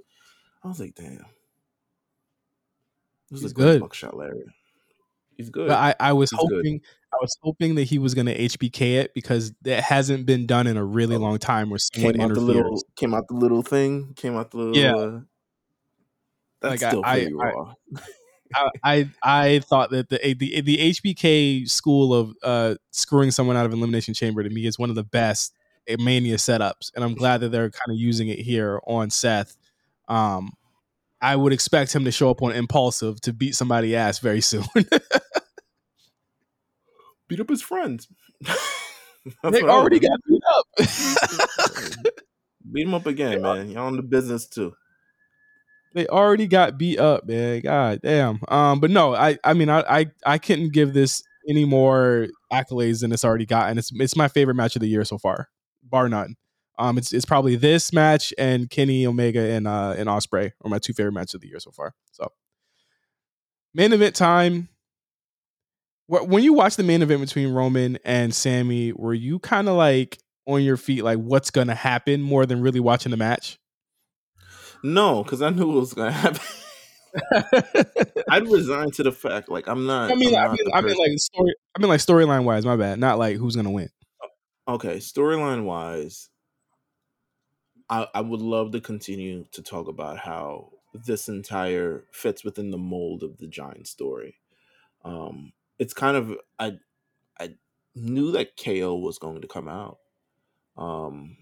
[0.64, 1.26] I was like, damn.
[3.32, 3.82] This is a good good.
[3.82, 4.48] buckshot lariat.
[5.38, 5.68] He's good.
[5.68, 6.56] But I, I was He's good.
[6.58, 6.82] hoping
[7.14, 10.68] I was hoping that he was going to HBK it because that hasn't been done
[10.68, 13.62] in a really long time where someone came out the little came out the little
[13.62, 14.96] thing came out the little Yeah.
[14.96, 15.20] uh,
[16.62, 17.74] that's Like, still I- pretty I- raw
[18.56, 23.66] I, I I thought that the the the HBK school of uh, screwing someone out
[23.66, 25.56] of elimination chamber to me is one of the best
[25.98, 29.58] mania setups, and I'm glad that they're kind of using it here on Seth.
[30.08, 30.52] Um,
[31.20, 34.66] I would expect him to show up on Impaulsive to beat somebody ass very soon.
[37.34, 38.08] Beat up his friends
[39.44, 40.66] they already got beat up.
[42.72, 44.74] beat him up again man y'all in the business too
[45.94, 47.62] they already got beat up, man.
[47.62, 48.40] God damn.
[48.48, 53.02] Um, but no, I I mean I I, I couldn't give this any more accolades
[53.02, 53.78] than it's already gotten.
[53.78, 55.50] It's it's my favorite match of the year so far,
[55.84, 56.36] bar none.
[56.80, 60.80] Um, it's it's probably this match and Kenny Omega and uh and Ospreay are my
[60.80, 61.94] two favorite matches of the year so far.
[62.12, 62.32] So
[63.74, 64.70] main event time.
[66.08, 69.76] Wh- When you watch the main event between Roman and Sami, were you kind of
[69.76, 73.58] like on your feet, like what's gonna happen, more than really watching the match?
[74.86, 76.42] no because i knew it was gonna happen
[78.32, 81.12] i'd resign to the fact like i'm not I mean, I mean, I mean, like
[81.20, 81.56] story.
[81.78, 83.00] I mean, like storyline wise, my bad.
[83.00, 83.88] Not like who's gonna win.
[84.68, 86.28] okay storyline wise
[87.90, 92.78] I, I would love to continue to talk about how this entire fits within the
[92.78, 94.36] mold of the giant story
[95.06, 96.72] um it's kind of i
[97.38, 97.50] i
[97.94, 99.98] knew that ko was going to come out.
[100.78, 101.36] Um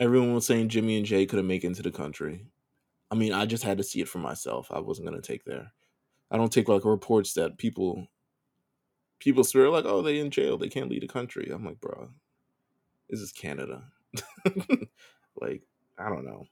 [0.00, 2.46] everyone was saying jimmy and Jey couldn't make it into the country.
[3.10, 4.68] I mean i just had to see it for myself.
[4.70, 5.72] I wasn't to take there
[6.30, 8.08] i don't take like reports that people
[9.18, 10.56] people swear like oh they in jail.
[10.56, 11.50] They can't leave the country.
[11.52, 12.08] I'm like bro
[13.10, 13.84] this is canada.
[15.38, 15.62] Like
[15.98, 16.46] i don't know.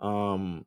[0.00, 0.66] Um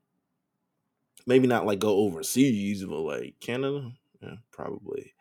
[1.27, 3.91] maybe not like go overseas but like canada?
[4.21, 5.14] Yeah probably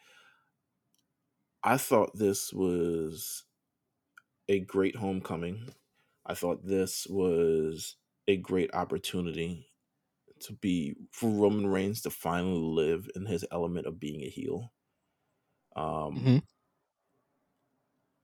[1.64, 3.42] i thought this was
[4.48, 5.74] a great homecoming
[6.26, 7.96] i thought this was
[8.28, 9.66] a great opportunity
[10.40, 14.72] to be for roman reigns to finally live in his element of being a heel
[15.76, 16.44] um Mhm.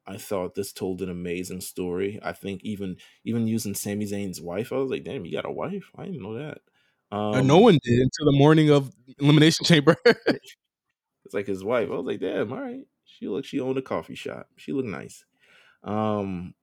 [0.07, 2.18] I thought this told an amazing story.
[2.22, 5.53] I think even even using Sami Zayn's wife, I was like, "Damn, you got a
[5.53, 5.91] wife?
[5.97, 6.62] I didn't know that."
[7.16, 9.97] Um, no one did until the morning of elimination chamber.
[11.24, 11.88] It's like his wife.
[11.91, 12.86] I was like, "Damn, all right."
[13.21, 13.47] She looked.
[13.47, 14.49] She owned a coffee shop.
[14.57, 15.25] She looked nice.
[15.85, 16.55] Um,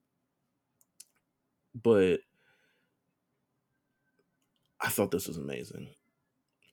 [1.76, 2.20] but
[4.82, 5.90] I thought this was amazing.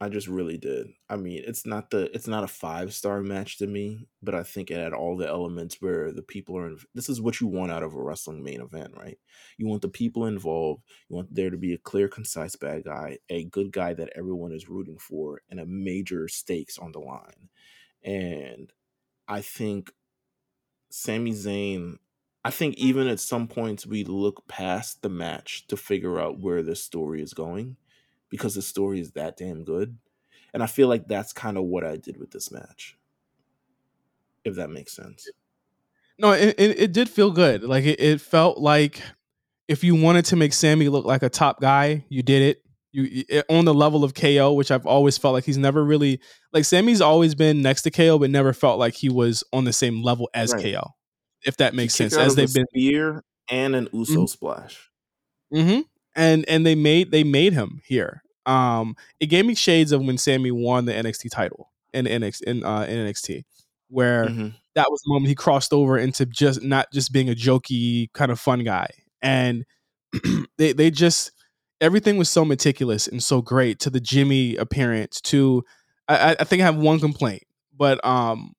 [0.00, 0.88] I just really did.
[1.08, 4.42] I mean, it's not the it's not a five star match to me, but I
[4.42, 6.66] think it had all the elements where the people are.
[6.66, 9.18] In, this is what you want out of a wrestling main event, right?
[9.56, 10.82] You want the people involved.
[11.08, 14.52] You want there to be a clear, concise bad guy, a good guy that everyone
[14.52, 17.48] is rooting for, and a major stakes on the line.
[18.02, 18.72] And
[19.28, 19.92] I think
[20.90, 21.98] Sami Zayn.
[22.44, 26.62] I think even at some points we look past the match to figure out where
[26.62, 27.76] this story is going
[28.28, 29.96] because the story is that damn good.
[30.52, 32.98] And I feel like that's kind of what I did with this match.
[34.44, 35.28] If that makes sense.
[36.18, 37.62] no, it, it, it did feel good.
[37.64, 39.00] Like it, it felt like
[39.68, 42.63] if you wanted to make Sami look like a top guy, you did it.
[42.94, 46.20] You on the level of KO, which I've always felt like he's never really
[46.52, 49.72] like Sami's always been next to KO, but never felt like he was on the
[49.72, 50.62] same level as Right.
[50.74, 50.90] KO.
[51.44, 54.28] If that makes sense, as they've been spear and an Uso Mhm.
[54.28, 54.90] splash.
[55.52, 55.80] hmm
[56.16, 58.22] And and they made they made him here.
[58.46, 62.64] Um, it gave me shades of when Sammy won the NXT title in NXT in,
[62.64, 63.44] uh, in NXT,
[63.88, 64.54] where Mhm.
[64.76, 68.30] that was the moment he crossed over into just not just being a jokey kind
[68.30, 68.88] of fun guy.
[69.22, 69.64] And
[70.58, 71.32] they they just
[71.80, 75.20] everything was so meticulous and so great to the Jimmy appearance.
[75.22, 75.64] To
[76.08, 77.44] I, I think I have one complaint,
[77.76, 78.54] but um,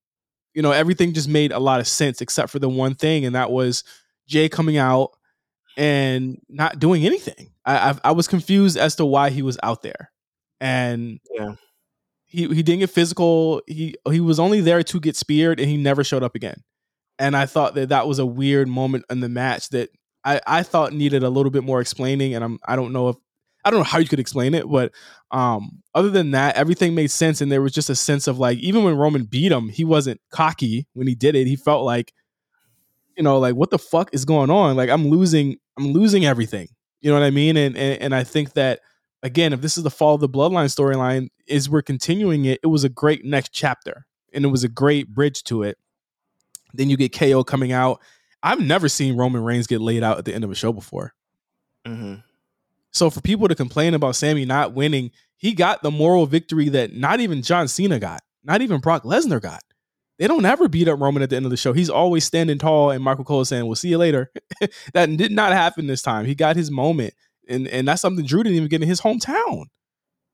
[0.53, 3.35] you know, everything just made a lot of sense except for the one thing, and
[3.35, 3.83] that was
[4.27, 5.11] Jey coming out
[5.77, 7.51] and not doing anything.
[7.65, 10.11] I I, I was confused as to why he was out there,
[10.59, 11.55] and Yeah.
[12.25, 13.61] he he didn't get physical.
[13.67, 16.63] He he was only there to get speared, and he never showed up again.
[17.19, 19.89] And I thought that that was a weird moment in the match that
[20.25, 22.33] I I thought needed a little bit more explaining.
[22.35, 23.15] And I'm I don't know if
[23.63, 24.91] I don't know how you could explain it, but
[25.31, 28.59] um, other than that, everything made sense, and there was just a sense of like
[28.59, 31.47] even when Roman beat him, he wasn't cocky when he did it.
[31.47, 32.13] He felt like
[33.17, 34.75] you know like what the fuck is going on?
[34.75, 36.67] Like I'm losing I'm losing everything.
[37.01, 37.57] You know what I mean?
[37.57, 38.81] And and, and I think that
[39.23, 42.59] again, if this is the fall of the bloodline storyline, is we're continuing it.
[42.63, 45.77] It was a great next chapter, and it was a great bridge to it.
[46.73, 47.99] Then you get KO coming out.
[48.45, 51.13] I've never seen Roman Reigns get laid out at the end of a show before.
[51.83, 52.15] hmm
[52.91, 56.93] So for people to complain about Sami not winning, he got the moral victory that
[56.93, 59.63] not even John Cena got, not even Brock Lesnar got.
[60.19, 61.73] They don't ever beat up Roman at the end of the show.
[61.73, 64.31] He's always standing tall, and Michael Cole is saying, "We'll see you later."
[64.93, 66.25] that did not happen this time.
[66.25, 67.15] He got his moment,
[67.49, 69.65] and and that's something Drew didn't even get in his hometown.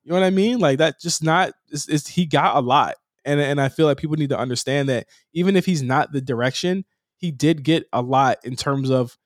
[0.03, 0.59] You know what I mean?
[0.59, 1.53] Like that, just not.
[1.69, 2.95] It's, it's, he got a lot,
[3.25, 6.21] and and I feel like people need to understand that even if he's not the
[6.21, 6.85] direction,
[7.21, 9.17] he did get a lot in terms of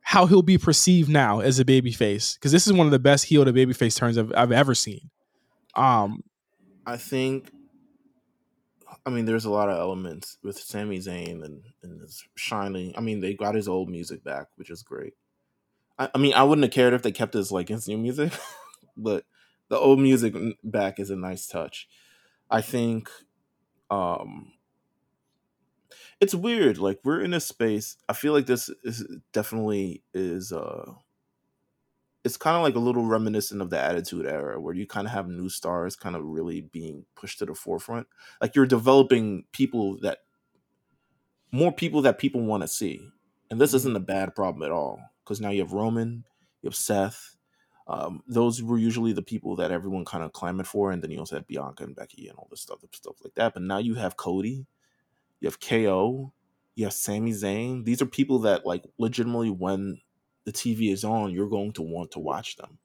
[0.00, 2.98] how he'll be perceived now as a baby face because this is one of the
[2.98, 5.10] best heel to baby face turns I've, I've ever seen.
[5.74, 6.22] Um,
[6.84, 7.50] I think.
[9.04, 12.92] I mean, there's a lot of elements with Sami Zayn and and his shining.
[12.96, 15.14] I mean, they got his old music back, which is great.
[15.98, 18.32] I, I mean, I wouldn't have cared if they kept his like his new music,
[18.96, 19.24] but
[19.68, 21.88] the old music back is a nice touch.
[22.50, 23.08] I think
[23.90, 24.51] um
[26.22, 30.92] it's weird like we're in a space i feel like this is definitely is uh
[32.24, 35.12] it's kind of like a little reminiscent of the attitude era where you kind of
[35.12, 38.06] have new stars kind of really being pushed to the forefront.
[38.40, 40.18] Like you're developing people that
[41.50, 43.00] more people that people want to see
[43.50, 46.24] and this isn't a bad problem at all because now you have roman
[46.62, 47.36] you have seth
[47.88, 51.18] um, those were usually the people that everyone kind of clamored for and then you
[51.18, 53.94] also had bianca and becky and all this stuff stuff like that but now you
[53.94, 54.64] have cody
[55.42, 56.32] you have KO,
[56.76, 57.84] you have Sami Zayn.
[57.84, 60.00] These are people that like legitimately when
[60.44, 62.78] the TV is on, you're going to want to watch them.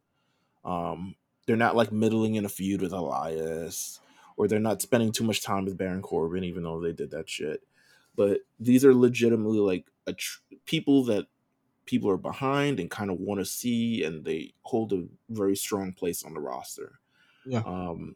[0.66, 4.00] Um, they're not like middling in a feud with Elias,
[4.38, 7.30] or they're not spending too much time with Baron Corbin, even though they did that
[7.30, 7.62] shit.
[8.16, 11.28] But these are legitimately like a tr- people that
[11.86, 15.94] people are behind and kind of want to see, and they hold a very strong
[15.94, 16.94] place on the roster.
[17.46, 17.62] Yeah.
[17.64, 18.16] Um,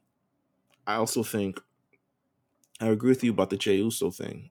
[0.88, 1.62] I also think
[2.82, 4.50] I agree with you about the Jey Uso thing.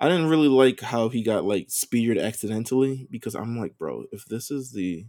[0.00, 4.24] I didn't really like how he got like speared accidentally because I'm like, bro, if
[4.26, 5.06] this is the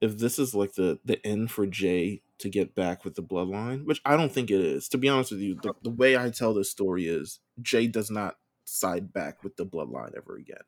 [0.00, 3.84] if this is like the the end for Jey to get back with the bloodline,
[3.84, 4.88] which I don't think it is.
[4.90, 8.10] To be honest with you, the, the way I tell this story is Jey does
[8.10, 10.62] not side back with the bloodline ever again.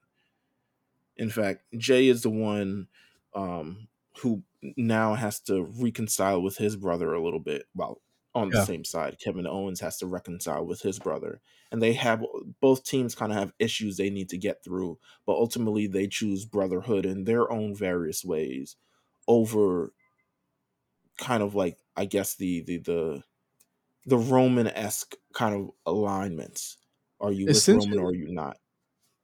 [1.17, 2.89] In fact, Jey is the one
[3.35, 3.89] um,
[4.19, 4.43] who
[4.77, 7.67] now has to reconcile with his brother a little bit.
[7.75, 8.01] Well,
[8.35, 8.65] on the Yeah.
[8.65, 12.27] same side, Kevin Owens has to reconcile with his brother, and they have uh,
[12.61, 14.99] both teams kind of have issues they need to get through.
[15.27, 18.77] But ultimately, they choose brotherhood in their own various ways
[19.29, 19.93] over
[21.19, 23.25] kind of like I guess the the the
[24.07, 26.79] the Roman esque kind of alignments.
[27.21, 28.59] Are you with Roman or are you not?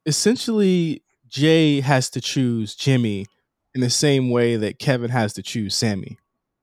[0.05, 3.27] essentially, Jey has to choose Jimmy
[3.75, 6.17] in the same way that Kevin has to choose Sami.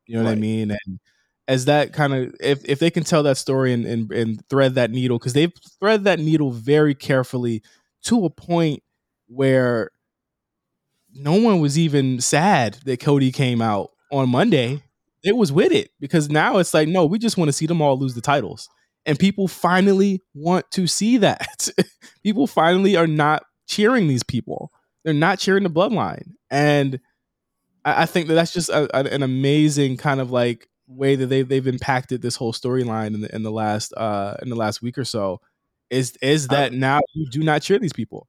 [0.07, 0.71] You know what I mean?
[0.73, 1.01] And
[1.49, 4.75] as that kind of if if they can tell that story and and, and thread
[4.75, 7.63] that needle because they've thread that needle very carefully
[8.05, 8.83] to a point
[9.29, 9.91] where
[11.15, 14.83] no one was even sad that Cody came out on Monday.
[15.25, 17.81] It was with it because now it's like, no, we just want to see them
[17.83, 18.69] all lose the titles.
[19.07, 21.69] And people finally want to see that.
[22.23, 24.71] people finally are not cheering these people.
[25.05, 26.33] They're not cheering the bloodline.
[26.51, 27.01] And
[27.85, 31.27] I, I think that that's just a, a- an amazing kind of like way that
[31.27, 34.83] they've they've impacted this whole storyline in the in the last uh in the last
[34.83, 35.41] week or so.
[35.91, 38.29] Is is that now you do not cheer these people?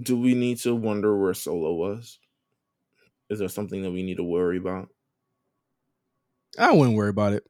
[0.00, 2.18] Do we need to wonder where Solo was?
[3.30, 4.88] Is there something that we need to worry about?
[6.58, 7.44] I wouldn't worry about it.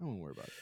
[0.00, 0.52] I wouldn't worry about it.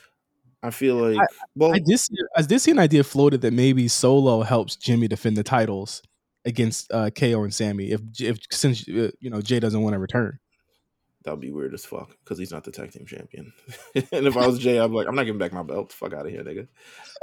[0.63, 3.89] I feel like well, I did see, I did see an idea floated that maybe
[3.89, 6.03] Solo helps Jimmy defend the titles
[6.45, 9.99] against uh, KO and Sami if if since uh, you know Jey doesn't want to
[9.99, 10.39] return.
[11.23, 13.53] That would be weird as fuck because he's not the tag team champion.
[13.95, 15.93] and if I was Jey, I'd be like, I'm not giving back my belt.
[15.93, 16.69] Fuck out of here, nigga.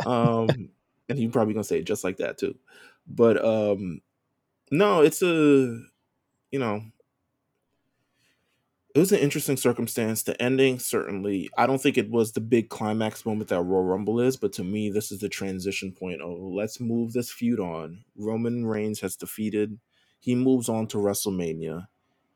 [0.06, 0.70] Um,
[1.10, 2.56] and he's probably gonna say it just like that too.
[3.08, 4.02] But um,
[4.72, 5.80] no, it's a
[6.52, 6.82] you know,
[8.96, 10.24] it was an interesting circumstance.
[10.24, 14.20] The ending certainly, I don't think it was the big climax moment that Royal Rumble
[14.20, 16.22] is, but to me, this is the transition point.
[16.22, 18.06] Oh, let's move this feud on.
[18.16, 19.78] Roman Reigns has defeated.
[20.20, 21.88] He moves on to WrestleMania,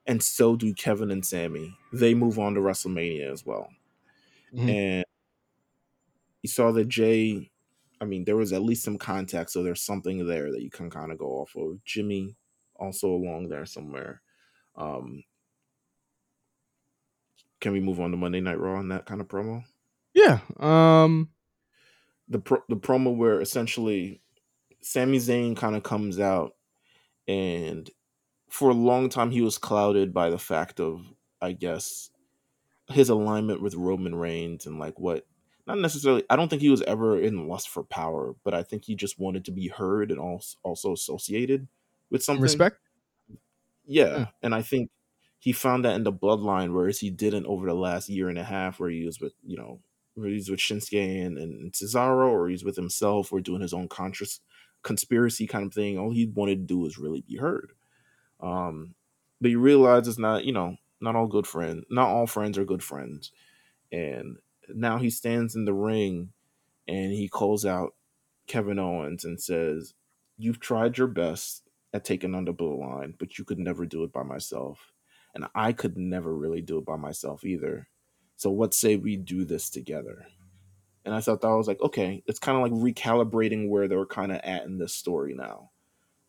[0.05, 1.77] and so do Kevin and Sami.
[1.93, 3.69] They move on to WrestleMania as well.
[4.53, 4.69] Mhm.
[4.69, 5.05] And
[6.41, 7.51] you saw that Jey,
[7.99, 10.89] I mean, there was at least some contact, so there's something there that you can
[10.89, 11.83] kind of go off of.
[11.85, 12.35] Jimmy
[12.75, 14.21] also along there somewhere.
[14.75, 15.23] Um,
[17.59, 19.63] can we move on to Monday Night Raw on that kind of promo?
[20.13, 20.39] Yeah.
[20.57, 21.29] Um.
[22.27, 24.21] The pro- the promo where essentially
[24.81, 26.55] Sami Zayn kind of comes out,
[27.27, 27.89] and
[28.51, 31.05] for a long time he was clouded by the fact of,
[31.41, 32.11] I guess,
[32.89, 35.25] his alignment with Roman Reigns and like what.
[35.67, 36.23] Not necessarily.
[36.29, 39.19] I don't think he was ever in lust for power, but I think he just
[39.19, 41.67] wanted to be heard and also also associated
[42.09, 42.41] with something.
[42.41, 42.77] Respect.
[43.85, 44.25] Yeah, Yeah.
[44.41, 44.89] and I think
[45.39, 48.43] he found that in the bloodline, whereas he didn't over the last year and a
[48.43, 49.81] half, where he was with you know,
[50.15, 53.87] where he's with Shinsuke and, and Cesaro, or he's with himself, or doing his own
[53.87, 54.39] conscious
[54.83, 55.97] conspiracy kind of thing.
[55.97, 57.73] All he wanted to do was really be heard.
[58.41, 58.95] Um,
[59.39, 61.85] but you realize it's not, you know, not all good friends.
[61.89, 63.31] Not all friends are good friends,
[63.91, 64.37] and
[64.73, 66.33] now he stands in the ring,
[66.87, 67.95] and he calls out
[68.47, 69.93] Kevin Owens and says,
[70.37, 71.63] "You've tried your best
[71.93, 74.91] at taking on the bloodline, but you could never do it by myself."
[75.33, 77.87] and I could never really do it by myself either.
[78.35, 80.25] So what say we do this together?
[81.05, 84.31] And I thought that was like, okay, it's kind of like recalibrating where they're kind
[84.31, 85.71] of at in this story now.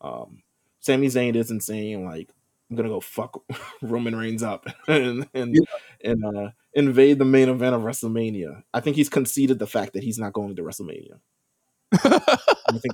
[0.01, 0.43] Um,
[0.83, 2.29] Sami Zayn isn't saying like,
[2.69, 3.41] I'm gonna go fuck
[3.81, 5.55] Roman Reigns up and and
[6.03, 8.63] and uh, invade the main event of WrestleMania.
[8.73, 11.19] I think he's conceded the fact that he's not going to WrestleMania.
[11.93, 12.37] I
[12.71, 12.93] think,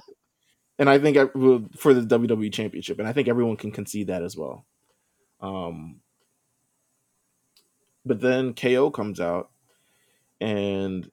[0.78, 1.28] and I think I,
[1.78, 4.66] for the WWE Championship, and I think everyone can concede that as well.
[5.42, 6.02] Um,
[8.06, 9.50] but then KO comes out
[10.40, 11.10] and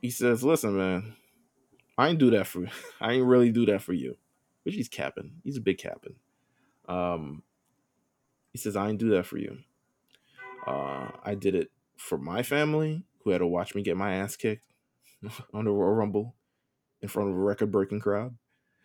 [0.00, 1.16] he says, "Listen, man,
[1.98, 2.66] I ain't do that for
[3.00, 4.16] I ain't really do that for you."
[4.64, 5.32] Which he's capping.
[5.44, 6.16] He's a big capping.
[6.88, 7.42] Um,
[8.52, 9.58] he says, "I didn't do that for you.
[10.66, 14.36] Uh, I did it for my family, who had to watch me get my ass
[14.36, 14.62] kicked
[15.54, 16.34] on the Royal Rumble
[17.02, 18.36] in front of a record-breaking crowd."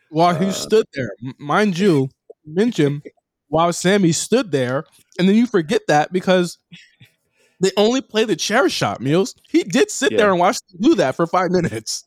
[0.10, 2.10] While he Uh, stood there, mind you,
[2.46, 3.02] mention
[3.48, 4.86] while Sami stood there,
[5.18, 6.58] and then you forget that because
[7.62, 9.36] they only play the chair shot meals.
[9.50, 12.06] He did sit there and watch them do that for five minutes.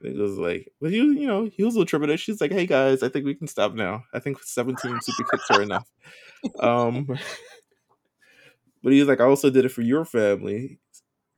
[0.00, 2.20] It was like, but you, you know, he was a little trepidatious.
[2.20, 4.04] She's like, "Hey guys, I think we can stop now.
[4.14, 5.88] I think 17 super kicks are enough."
[6.60, 7.06] Um,
[8.82, 10.78] but he was like, "I also did it for your family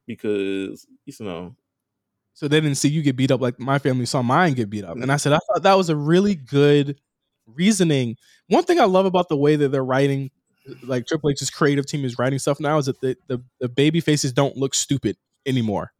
[0.06, 1.56] because you know,
[2.34, 4.84] So they didn't see you get beat up like my family saw mine get beat
[4.84, 5.00] up.
[5.00, 7.00] And I said, I thought that was a really good
[7.46, 8.16] reasoning.
[8.48, 10.30] One thing I love about the way that they're writing,
[10.82, 14.00] like Triple H's creative team is writing stuff now, is that the, the, the baby
[14.00, 15.16] faces don't look stupid
[15.46, 15.92] anymore.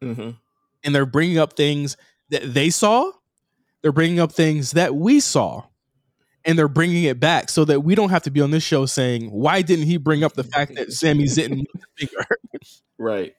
[0.00, 0.36] mhm.
[0.82, 1.96] And they're bringing up things
[2.30, 3.12] that they saw,
[3.82, 5.64] they're bringing up things that we saw.
[6.44, 8.86] And they're bringing it back so that we don't have to be on this show
[8.86, 12.26] saying, why didn't he bring up the fact that Sami looked bigger?
[12.98, 13.34] right."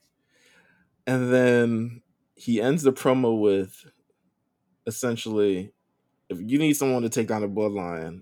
[1.08, 2.02] And then
[2.36, 3.86] he ends the promo with
[4.86, 5.74] essentially,
[6.30, 8.22] "If you need someone to take down the bloodline,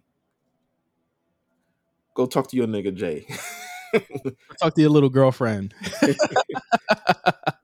[2.16, 3.28] go talk to your nigga Jey."
[4.62, 5.74] Talk to your little girlfriend.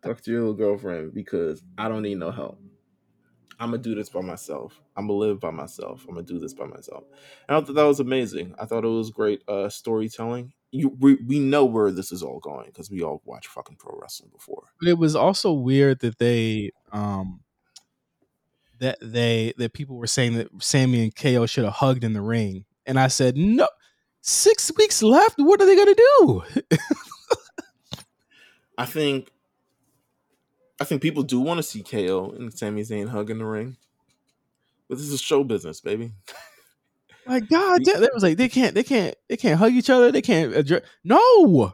[0.03, 2.59] talk to your little girlfriend because I don't need no help.
[3.59, 4.81] I'm gonna do this by myself.
[4.97, 6.05] I'm gonna live by myself.
[6.07, 7.05] I'm gonna do this by myself.
[7.47, 8.53] And I thought that was amazing.
[8.59, 10.53] I thought it was great uh, storytelling.
[10.71, 13.97] You, we, we know where this is all going because we all watch fucking pro
[13.97, 14.71] wrestling before.
[14.79, 17.41] but it was also weird that they um
[18.79, 22.21] that they that people were saying that Sami and KO should have hugged in the
[22.21, 22.65] ring.
[22.85, 23.67] And I said, No,
[24.25, 25.35] six weeks left.
[25.37, 26.43] What are they gonna do?
[28.77, 29.31] I think,
[30.81, 33.77] I think people do want to see KO and Sami Zayn hug in the ring,
[34.89, 36.11] but this is show business, baby.
[37.27, 40.11] Like God damn, they was like they can't they can't they can't hug each other.
[40.11, 40.83] They can't address.
[41.03, 41.73] No,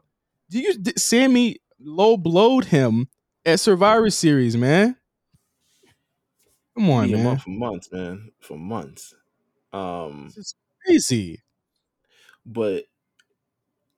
[0.50, 3.10] do you did Sami low blowed him
[3.46, 4.96] at Survivor Series, man?
[6.78, 9.14] Come on, man, for months, man, for months.
[9.74, 10.56] Um, it's
[10.86, 11.42] crazy.
[12.46, 12.86] But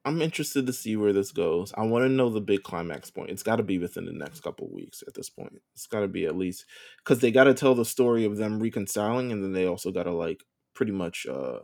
[0.05, 1.73] I'm interested to see where this goes.
[1.77, 3.29] I want to know the big climax point.
[3.29, 5.61] It's got to be within the next couple weeks at this point.
[5.73, 6.65] It's got to be at least
[6.97, 10.03] because they got to tell the story of them reconciling, and then they also got
[10.03, 10.43] to like
[10.73, 11.59] pretty much uh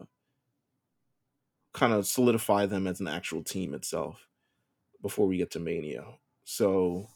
[1.73, 4.27] kind of solidify them as an actual team itself
[5.01, 6.03] before we get to Mania.
[6.45, 7.10] So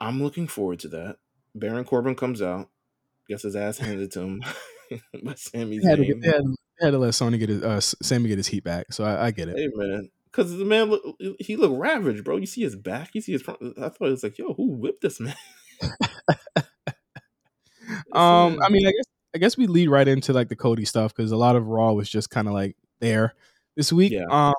[0.00, 1.16] I'm looking forward to that.
[1.54, 2.70] Baron Corbin comes out,
[3.28, 4.42] gets his ass handed to him
[5.24, 6.56] by Sami Zayn.
[6.82, 8.92] Had, to let Sony get his uh, Sami get his heat back.
[8.92, 9.56] So I, I get it.
[9.56, 12.36] Hey man, because the man look he looked ravaged, bro.
[12.36, 13.60] You see his back, you see his front.
[13.78, 15.34] I thought it was like, yo, who whipped this man?
[18.12, 19.04] Um, I mean, I guess
[19.34, 21.92] I guess we lead right into like the Cody stuff because a lot of Raw
[21.92, 23.34] was just kind of like there
[23.76, 24.12] this week.
[24.12, 24.26] Yeah.
[24.30, 24.54] Um,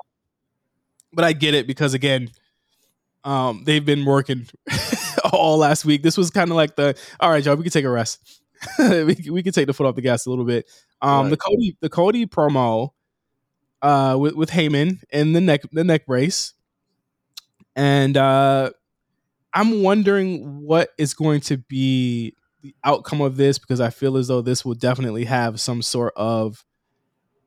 [1.12, 2.30] but I get it because again,
[3.22, 4.46] um, they've been working
[5.32, 6.02] all last week.
[6.02, 8.40] This was kind of like the all right, y'all, we can take a rest.
[8.78, 10.68] we we can take the foot off the gas a little bit.
[11.04, 12.90] Um, the Cody the Cody promo,
[13.82, 16.54] uh, with with Heyman and the neck the neck brace,
[17.76, 18.70] and uh,
[19.52, 24.28] I'm wondering what is going to be the outcome of this because I feel as
[24.28, 26.64] though this will definitely have some sort of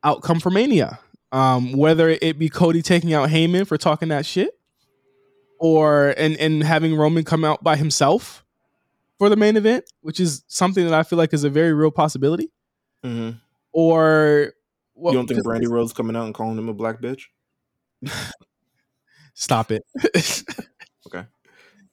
[0.03, 0.99] outcome for Mania.
[1.31, 4.51] Um, whether it be Cody taking out Heyman for talking that shit,
[5.59, 8.45] or and and having Roman come out by himself
[9.17, 11.91] for the main event, which is something that I feel like is a very real
[11.91, 12.51] possibility.
[13.03, 13.39] Mhm.
[13.73, 14.53] Or
[14.95, 17.23] well, you don't think Brandi Rhodes coming out and calling him a black bitch?
[19.33, 19.83] stop it.
[21.07, 21.25] Okay.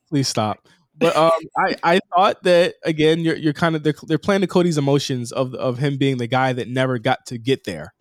[0.09, 0.67] Please stop.
[0.97, 4.47] But um, I, I thought that again, you're you're kind of they're, they're playing to
[4.47, 7.95] Cody's emotions of of him being the guy that never got to get there,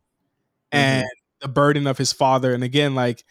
[0.71, 1.05] and
[1.39, 2.53] the burden of his father.
[2.53, 3.23] And again, like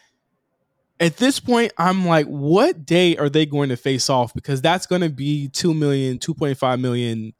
[0.98, 4.34] at this point, I'm like, what day are they going to face off?
[4.34, 7.32] Because that's going to be 2 million, 2.5 million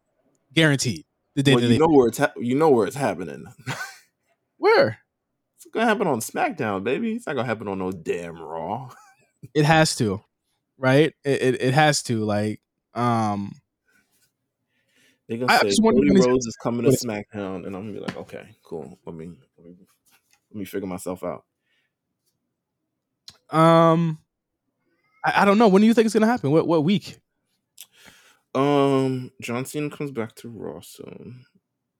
[0.53, 1.05] guaranteed.
[1.34, 3.46] The day Well, you know where it's ha- you know where it's happening.
[4.59, 4.98] where
[5.56, 7.12] it's gonna happen on SmackDown, baby.
[7.12, 8.90] It's not gonna happen on no damn Raw.
[9.54, 10.22] it has to,
[10.76, 11.14] right?
[11.24, 12.24] It, it, it has to.
[12.24, 12.60] Like,
[12.94, 13.52] um,
[15.28, 18.00] They're gonna I say just Cody Rhodes is coming to SmackDown, and I'm gonna be
[18.00, 18.98] like, okay, cool.
[19.06, 19.76] Let me let me
[20.50, 21.44] let me figure myself out.
[23.50, 24.18] um,
[25.24, 25.68] I, I don't know.
[25.68, 26.50] When do you think it's going to happen?
[26.50, 27.18] What what week?
[28.55, 31.47] Um, John Cena comes back to Raw soon.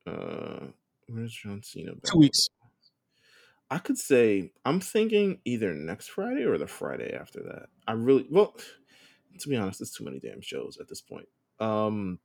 [0.07, 0.67] Uh,
[1.09, 1.93] where's John Cena?
[1.93, 2.13] Back?
[2.13, 2.49] Two weeks.
[3.71, 7.69] I could say I'm thinking either next Friday or the Friday after that.
[7.89, 8.55] I really well,
[9.39, 11.27] to be honest, it's too many damn shows at this point.
[11.59, 12.19] Um,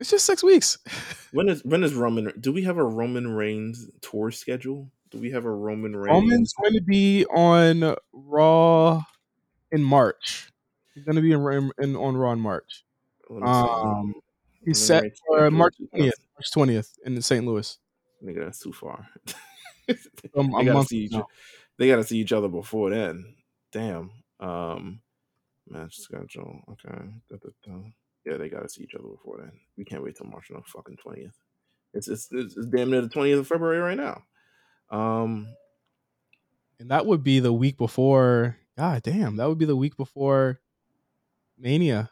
[0.00, 0.78] It's just six weeks.
[1.32, 2.32] when is when is Roman?
[2.40, 4.90] Do we have a Roman Reigns tour schedule?
[5.10, 6.12] Do we have a Roman Reigns?
[6.12, 9.02] Roman's going to be on Raw
[9.70, 10.50] in March.
[10.94, 12.84] He's going to be in, in on Raw in March.
[13.30, 13.88] Let me see.
[13.88, 14.14] Um,
[14.64, 16.14] he's set for March twentieth.
[16.34, 17.46] March twentieth in St.
[17.46, 17.78] Louis.
[18.22, 19.08] Nigga, that's too far.
[20.36, 21.26] Um, they gotta see each, now.
[21.76, 23.34] they gotta see each other before then.
[23.72, 24.12] Damn.
[24.38, 25.00] Um
[25.68, 26.60] match schedule.
[26.70, 26.96] Okay.
[28.24, 29.50] Yeah, they gotta see each other before then.
[29.76, 31.34] We can't wait till March no fucking twentieth.
[31.92, 34.22] It's, it's it's it's damn near the twentieth of February right now.
[34.96, 35.48] Um
[36.78, 38.56] and that would be the week before.
[38.78, 40.60] God damn, that would be the week before
[41.58, 42.10] Mania.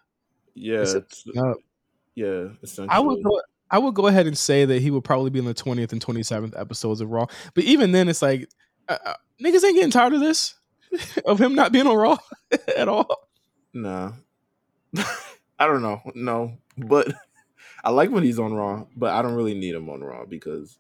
[0.59, 1.55] Yeah, It's- it's, Uh,
[2.15, 2.89] yeah, essentially.
[2.91, 3.41] I would go.
[3.71, 6.01] I would go ahead and say that he would probably be in the twentieth and
[6.01, 7.27] twenty seventh episodes of Raw.
[7.55, 8.49] But even then, it's like
[8.89, 10.55] uh, uh, niggas ain't getting tired of this,
[11.27, 12.17] of him not being on Raw
[12.77, 13.29] at all.
[13.75, 14.13] Nah.
[15.59, 16.01] I don't know.
[16.15, 16.57] No.
[16.79, 17.13] But
[17.85, 20.79] I like when he's on Raw, but I don't really need him on Raw because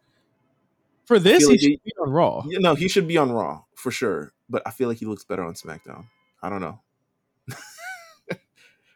[1.04, 2.44] For this, feel he like he- should be on Raw.
[2.48, 5.24] You know, he should be on Raw for sure, but I feel like he looks
[5.24, 6.06] better on SmackDown.
[6.42, 6.80] I don't know.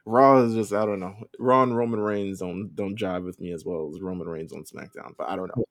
[0.04, 1.14] Raw is just I don't know.
[1.38, 4.64] Raw and Roman Reigns don't don't jive with me as well as Roman Reigns on
[4.64, 5.64] SmackDown, but I don't know.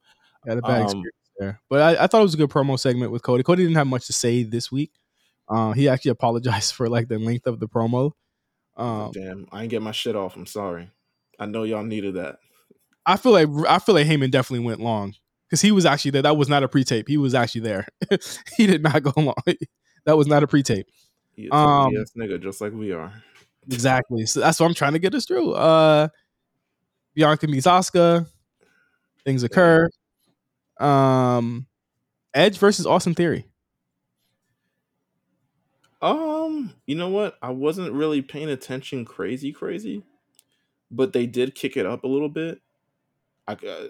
[0.48, 2.80] Had a bad Um, experience there, but I, I thought it was a good promo
[2.80, 3.44] segment with Cody.
[3.44, 4.91] Cody didn't have much to say this week.
[5.49, 8.14] Uh, he actually apologized for like the length of the promo.
[8.78, 10.36] Um, Damn, I ain't get my shit off.
[10.36, 10.90] I'm sorry.
[11.38, 12.38] I know y'all needed that.
[13.06, 15.16] I feel like I feel like Heyman definitely went long
[15.48, 16.22] because he was actually there.
[16.22, 17.08] That was not a pre-tape.
[17.08, 17.88] He was actually there.
[18.58, 19.36] he did not go long.
[20.06, 20.88] that was not a pre-tape.
[21.36, 23.12] He Um, yes nigga, just like we are.
[23.68, 24.26] Exactly.
[24.26, 25.54] So that's what I'm trying to get us through.
[25.54, 26.08] Uh,
[27.14, 28.28] Bianca meets Asuka.
[29.24, 29.90] Things occur.
[30.80, 31.68] Um,
[32.34, 33.46] Edge versus Austin Theory.
[36.02, 37.38] Um, you know what?
[37.42, 40.04] I wasn't really paying attention crazy, crazy,
[40.90, 42.60] but they did kick it up a little bit.
[43.48, 43.88] I, uh,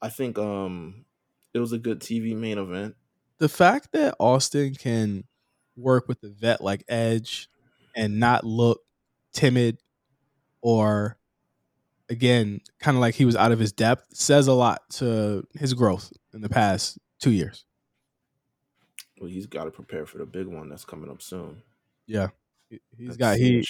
[0.00, 1.04] I think um,
[1.52, 2.96] it was a good TV main event.
[3.38, 5.24] The fact that Austin can
[5.76, 7.50] work with the vet like Edge
[7.96, 8.82] and not look
[9.32, 9.78] timid
[10.62, 11.16] or
[12.08, 15.74] again kind of like he was out of his depth says a lot to his
[15.74, 17.64] growth in the past two years.
[19.20, 21.62] Well, he's got to prepare for the big one that's coming up soon.
[22.06, 22.28] Yeah,
[22.70, 23.66] He- he's That's got he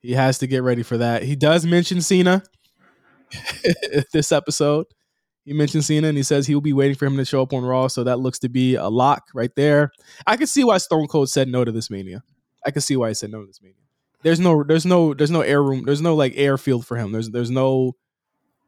[0.00, 1.22] he has to get ready for that.
[1.22, 2.42] He does mention Cena
[4.12, 4.86] this episode.
[5.44, 7.52] He mentioned Cena and he says he will be waiting for him to show up
[7.52, 7.86] on Raw.
[7.88, 9.90] So that looks to be a lock right there.
[10.26, 12.22] I can see why Stone Cold said no to this mania.
[12.64, 13.76] I can see why he said no to this mania.
[14.22, 15.84] There's no there's no there's no air room.
[15.84, 17.12] There's no like airfield for him.
[17.12, 17.96] There's there's no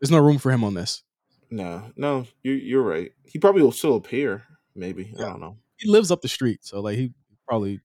[0.01, 1.03] there's no room for him on this.
[1.51, 3.13] No, no, you're you're right.
[3.25, 4.45] He probably will still appear.
[4.75, 5.27] Maybe Yeah.
[5.27, 5.59] I don't know.
[5.77, 7.13] He lives up the street, so like he
[7.47, 7.81] probably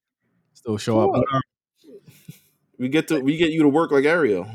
[0.54, 1.10] still show up.
[1.12, 1.24] Cool.
[1.34, 1.42] Um,
[2.78, 4.46] We get to we get you to work like Ariel.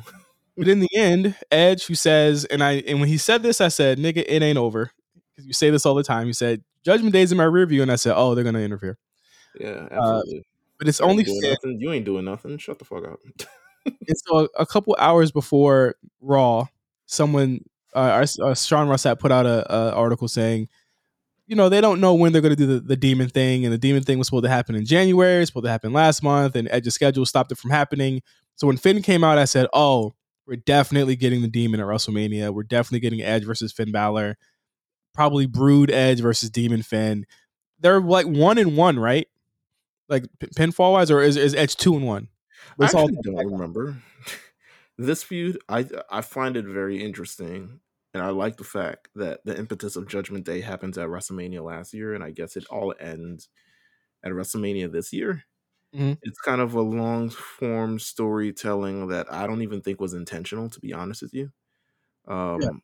[0.58, 3.68] but in the end, Edge, who says, and I and when he said this, I
[3.68, 4.92] said, "Nigga, it ain't over,"
[5.36, 6.26] because you say this all the time.
[6.26, 8.98] He said, "Judgment Day's in my rear view," and I said, "Oh, they're gonna interfere."
[9.60, 10.46] Yeah, absolutely.
[10.80, 11.34] But it's only fair.
[11.42, 11.80] nothing.
[11.80, 12.58] You ain't doing nothing.
[12.58, 13.20] Shut the fuck up.
[13.86, 16.68] And so a, a couple hours before Raw,
[17.06, 20.70] someone, uh, uh, uh, Sean Ross Sapp put out a, a article saying,
[21.48, 23.74] you know, they don't know when they're going to do the, the demon thing, and
[23.74, 26.56] the demon thing was supposed to happen in January, it's supposed to happen last month,
[26.56, 28.22] and Edge's schedule stopped it from happening.
[28.56, 30.14] So when Finn came out, I said, oh,
[30.48, 32.54] we're definitely getting the demon at WrestleMania.
[32.54, 34.38] We're definitely getting Edge versus Finn Balor.
[35.14, 37.26] Probably Brood Edge versus Demon Finn.
[37.80, 39.28] They're like one and one, right?
[40.14, 40.26] Like
[40.56, 42.28] pinfall wise, or is, is Edge two and one?
[42.80, 43.98] I all- don't remember
[44.98, 45.58] this feud.
[45.68, 47.80] I I find it very interesting,
[48.14, 51.94] and I like the fact that the impetus of Judgment Day happens at WrestleMania last
[51.94, 53.50] year, and I guess it all ends
[54.24, 55.44] at WrestleMania this year.
[55.96, 56.18] Mhm.
[56.22, 60.80] It's kind of a long form storytelling that I don't even think was intentional, to
[60.80, 61.52] be honest with you.
[62.28, 62.82] Um,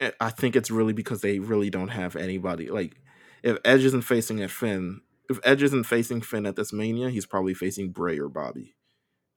[0.00, 2.96] I- I think it's really because they really don't have anybody like
[3.42, 7.26] if Edge isn't facing at Finn, if Edge isn't facing Finn at this Mania, he's
[7.26, 8.74] probably facing Bray or Bobby.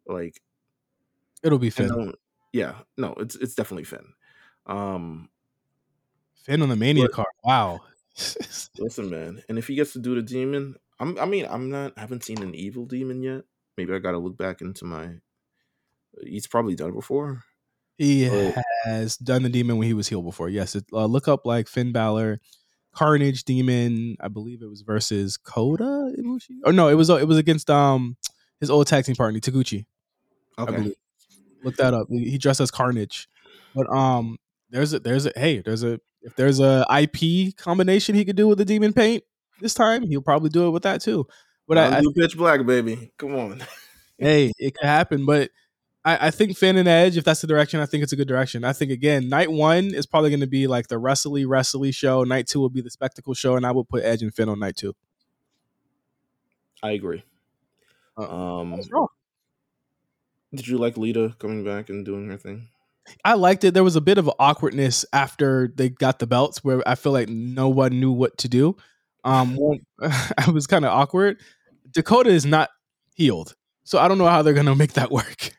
[0.07, 0.41] Like,
[1.43, 2.13] It'll be Finn.
[2.51, 4.05] yeah, no, it's it's definitely Finn.
[4.65, 5.29] Um,
[6.43, 7.27] Finn on the Mania But- card.
[7.43, 7.81] Wow.
[8.77, 11.93] listen, man, and if he gets to do the demon, I'm, I mean, I'm not,
[11.97, 13.41] I haven't seen an evil demon yet.
[13.77, 15.15] Maybe I got to look back into my.
[16.23, 17.43] He's probably done it before.
[17.97, 18.53] he Oh.
[18.85, 20.47] has done the demon when he was healed before.
[20.49, 20.75] Yes.
[20.75, 22.39] It, uh, look up like Finn Balor,
[22.93, 24.17] Carnage Demon.
[24.19, 26.57] I believe it was versus Kota Ibushi.
[26.65, 28.17] Or no, it was it was against um
[28.59, 29.85] his old tag team partner Taguchi.
[30.57, 30.93] I Okay, believe.
[31.63, 32.07] Look that up.
[32.09, 33.27] He dressed as Carnage.
[33.75, 34.37] But um,
[34.69, 38.47] there's a there's a hey there's a if there's a IP combination he could do
[38.47, 39.23] with the demon paint
[39.59, 41.27] this time, he'll probably do it with that too.
[41.67, 43.11] But I, I pitch black, baby.
[43.17, 43.63] Come on.
[44.17, 45.25] hey, it could happen.
[45.25, 45.49] But
[46.05, 48.27] I, I think Finn and Edge, if that's the direction, I think it's a good
[48.27, 48.63] direction.
[48.63, 52.23] I think again, night one is probably going to be like the wrestly wrestly show.
[52.23, 54.59] Night two will be the spectacle show, and I will put Edge and Finn on
[54.59, 54.93] night two.
[56.81, 57.23] I agree.
[58.17, 58.79] Uh, Um,
[60.53, 62.67] did you like Lita coming back and doing her thing?
[63.25, 63.73] I liked it.
[63.73, 67.29] There was a bit of awkwardness after they got the belts, where I feel like
[67.29, 68.75] no one knew what to do.
[69.23, 69.57] Um,
[70.01, 71.39] I was kind of awkward.
[71.91, 72.69] Dakota is not
[73.15, 75.53] healed, so I don't know how they're going to make that work.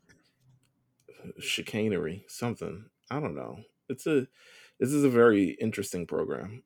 [1.40, 2.86] Chicanery, something.
[3.10, 3.58] I don't know.
[3.88, 4.26] It's a
[4.80, 6.62] this is a very interesting program.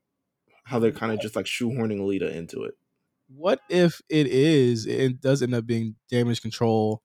[0.64, 2.74] How they're kind of just like shoehorning Lita into it.
[3.28, 7.02] what if it is it does end up being damage control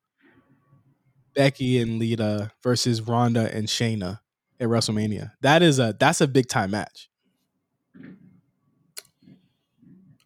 [1.35, 4.19] becky and lita versus ronda and shayna
[4.59, 7.09] at wrestlemania that is a that's a big time match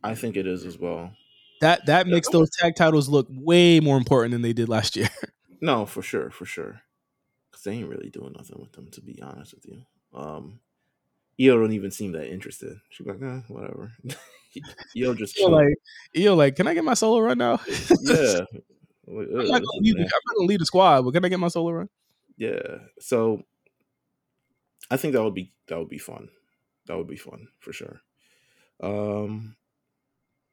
[0.04, 1.12] I think it is as well.
[1.62, 5.10] that that makes those tag titles look way more important than they did last year
[5.60, 6.82] No, for sure, for sure.
[7.68, 9.82] They ain't really doing nothing with them, to be honest with you.
[10.14, 10.62] Um
[11.40, 12.80] Io don't even seem that interested.
[12.90, 13.92] She's like, eh, whatever.
[14.98, 15.76] Io just Io like
[16.18, 17.60] Io like can i get my solo run now
[18.02, 18.40] yeah.
[19.06, 20.02] I'm, not gonna lead the.
[20.02, 21.90] I'm not gonna lead the squad but can i get my solo run
[22.38, 22.78] Yeah.
[23.00, 23.44] So
[24.90, 26.30] I think that would be that would be fun.
[26.86, 28.00] That would be fun for sure.
[28.82, 29.58] Um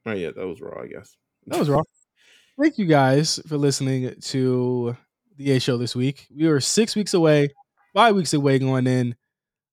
[0.05, 1.15] oh yeah, that was raw, I guess.
[1.47, 1.81] That was raw.
[2.59, 4.97] Thank you guys for listening to
[5.37, 6.27] the A show this week.
[6.35, 7.49] We were six weeks away,
[7.93, 9.15] five weeks away going in.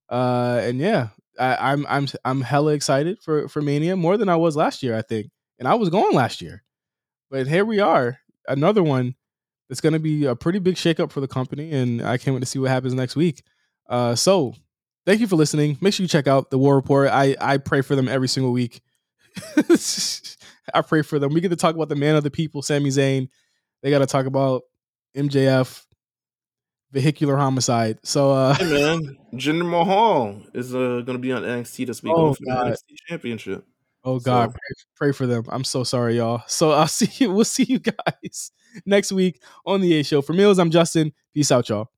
[0.09, 1.09] Uh and yeah,
[1.39, 4.95] I, I'm I'm I'm hella excited for for Mania more than I was last year,
[4.95, 5.31] I think.
[5.59, 6.63] And I was going last year.
[7.29, 8.17] But here we are.
[8.47, 9.15] Another one
[9.69, 12.45] that's gonna be a pretty big shakeup for the company, and I can't wait to
[12.45, 13.43] see what happens next week.
[13.87, 14.53] Uh so
[15.05, 15.77] thank you for listening.
[15.81, 17.09] Make sure you check out the War Report.
[17.09, 18.81] I I pray for them every single week.
[20.73, 21.33] I pray for them.
[21.33, 23.29] We get to talk about the man of the people, Sami Zayn.
[23.81, 24.63] They got to talk about
[25.15, 25.85] MJF,
[26.91, 27.99] vehicular homicide.
[28.03, 32.33] So, uh, Hey man, Jinder Mahal is uh, gonna be on NXT this week Oh,
[32.33, 32.67] for the God.
[32.73, 33.65] NXT championship.
[34.03, 34.59] oh God, So- pray,
[34.95, 35.43] pray for them.
[35.49, 36.43] I'm so sorry, y'all.
[36.47, 37.31] So I'll see you.
[37.31, 38.51] We'll see you guys
[38.85, 40.21] next week on the A Show.
[40.21, 41.13] For Meelz, I'm Justin.
[41.33, 41.89] Peace out, y'all.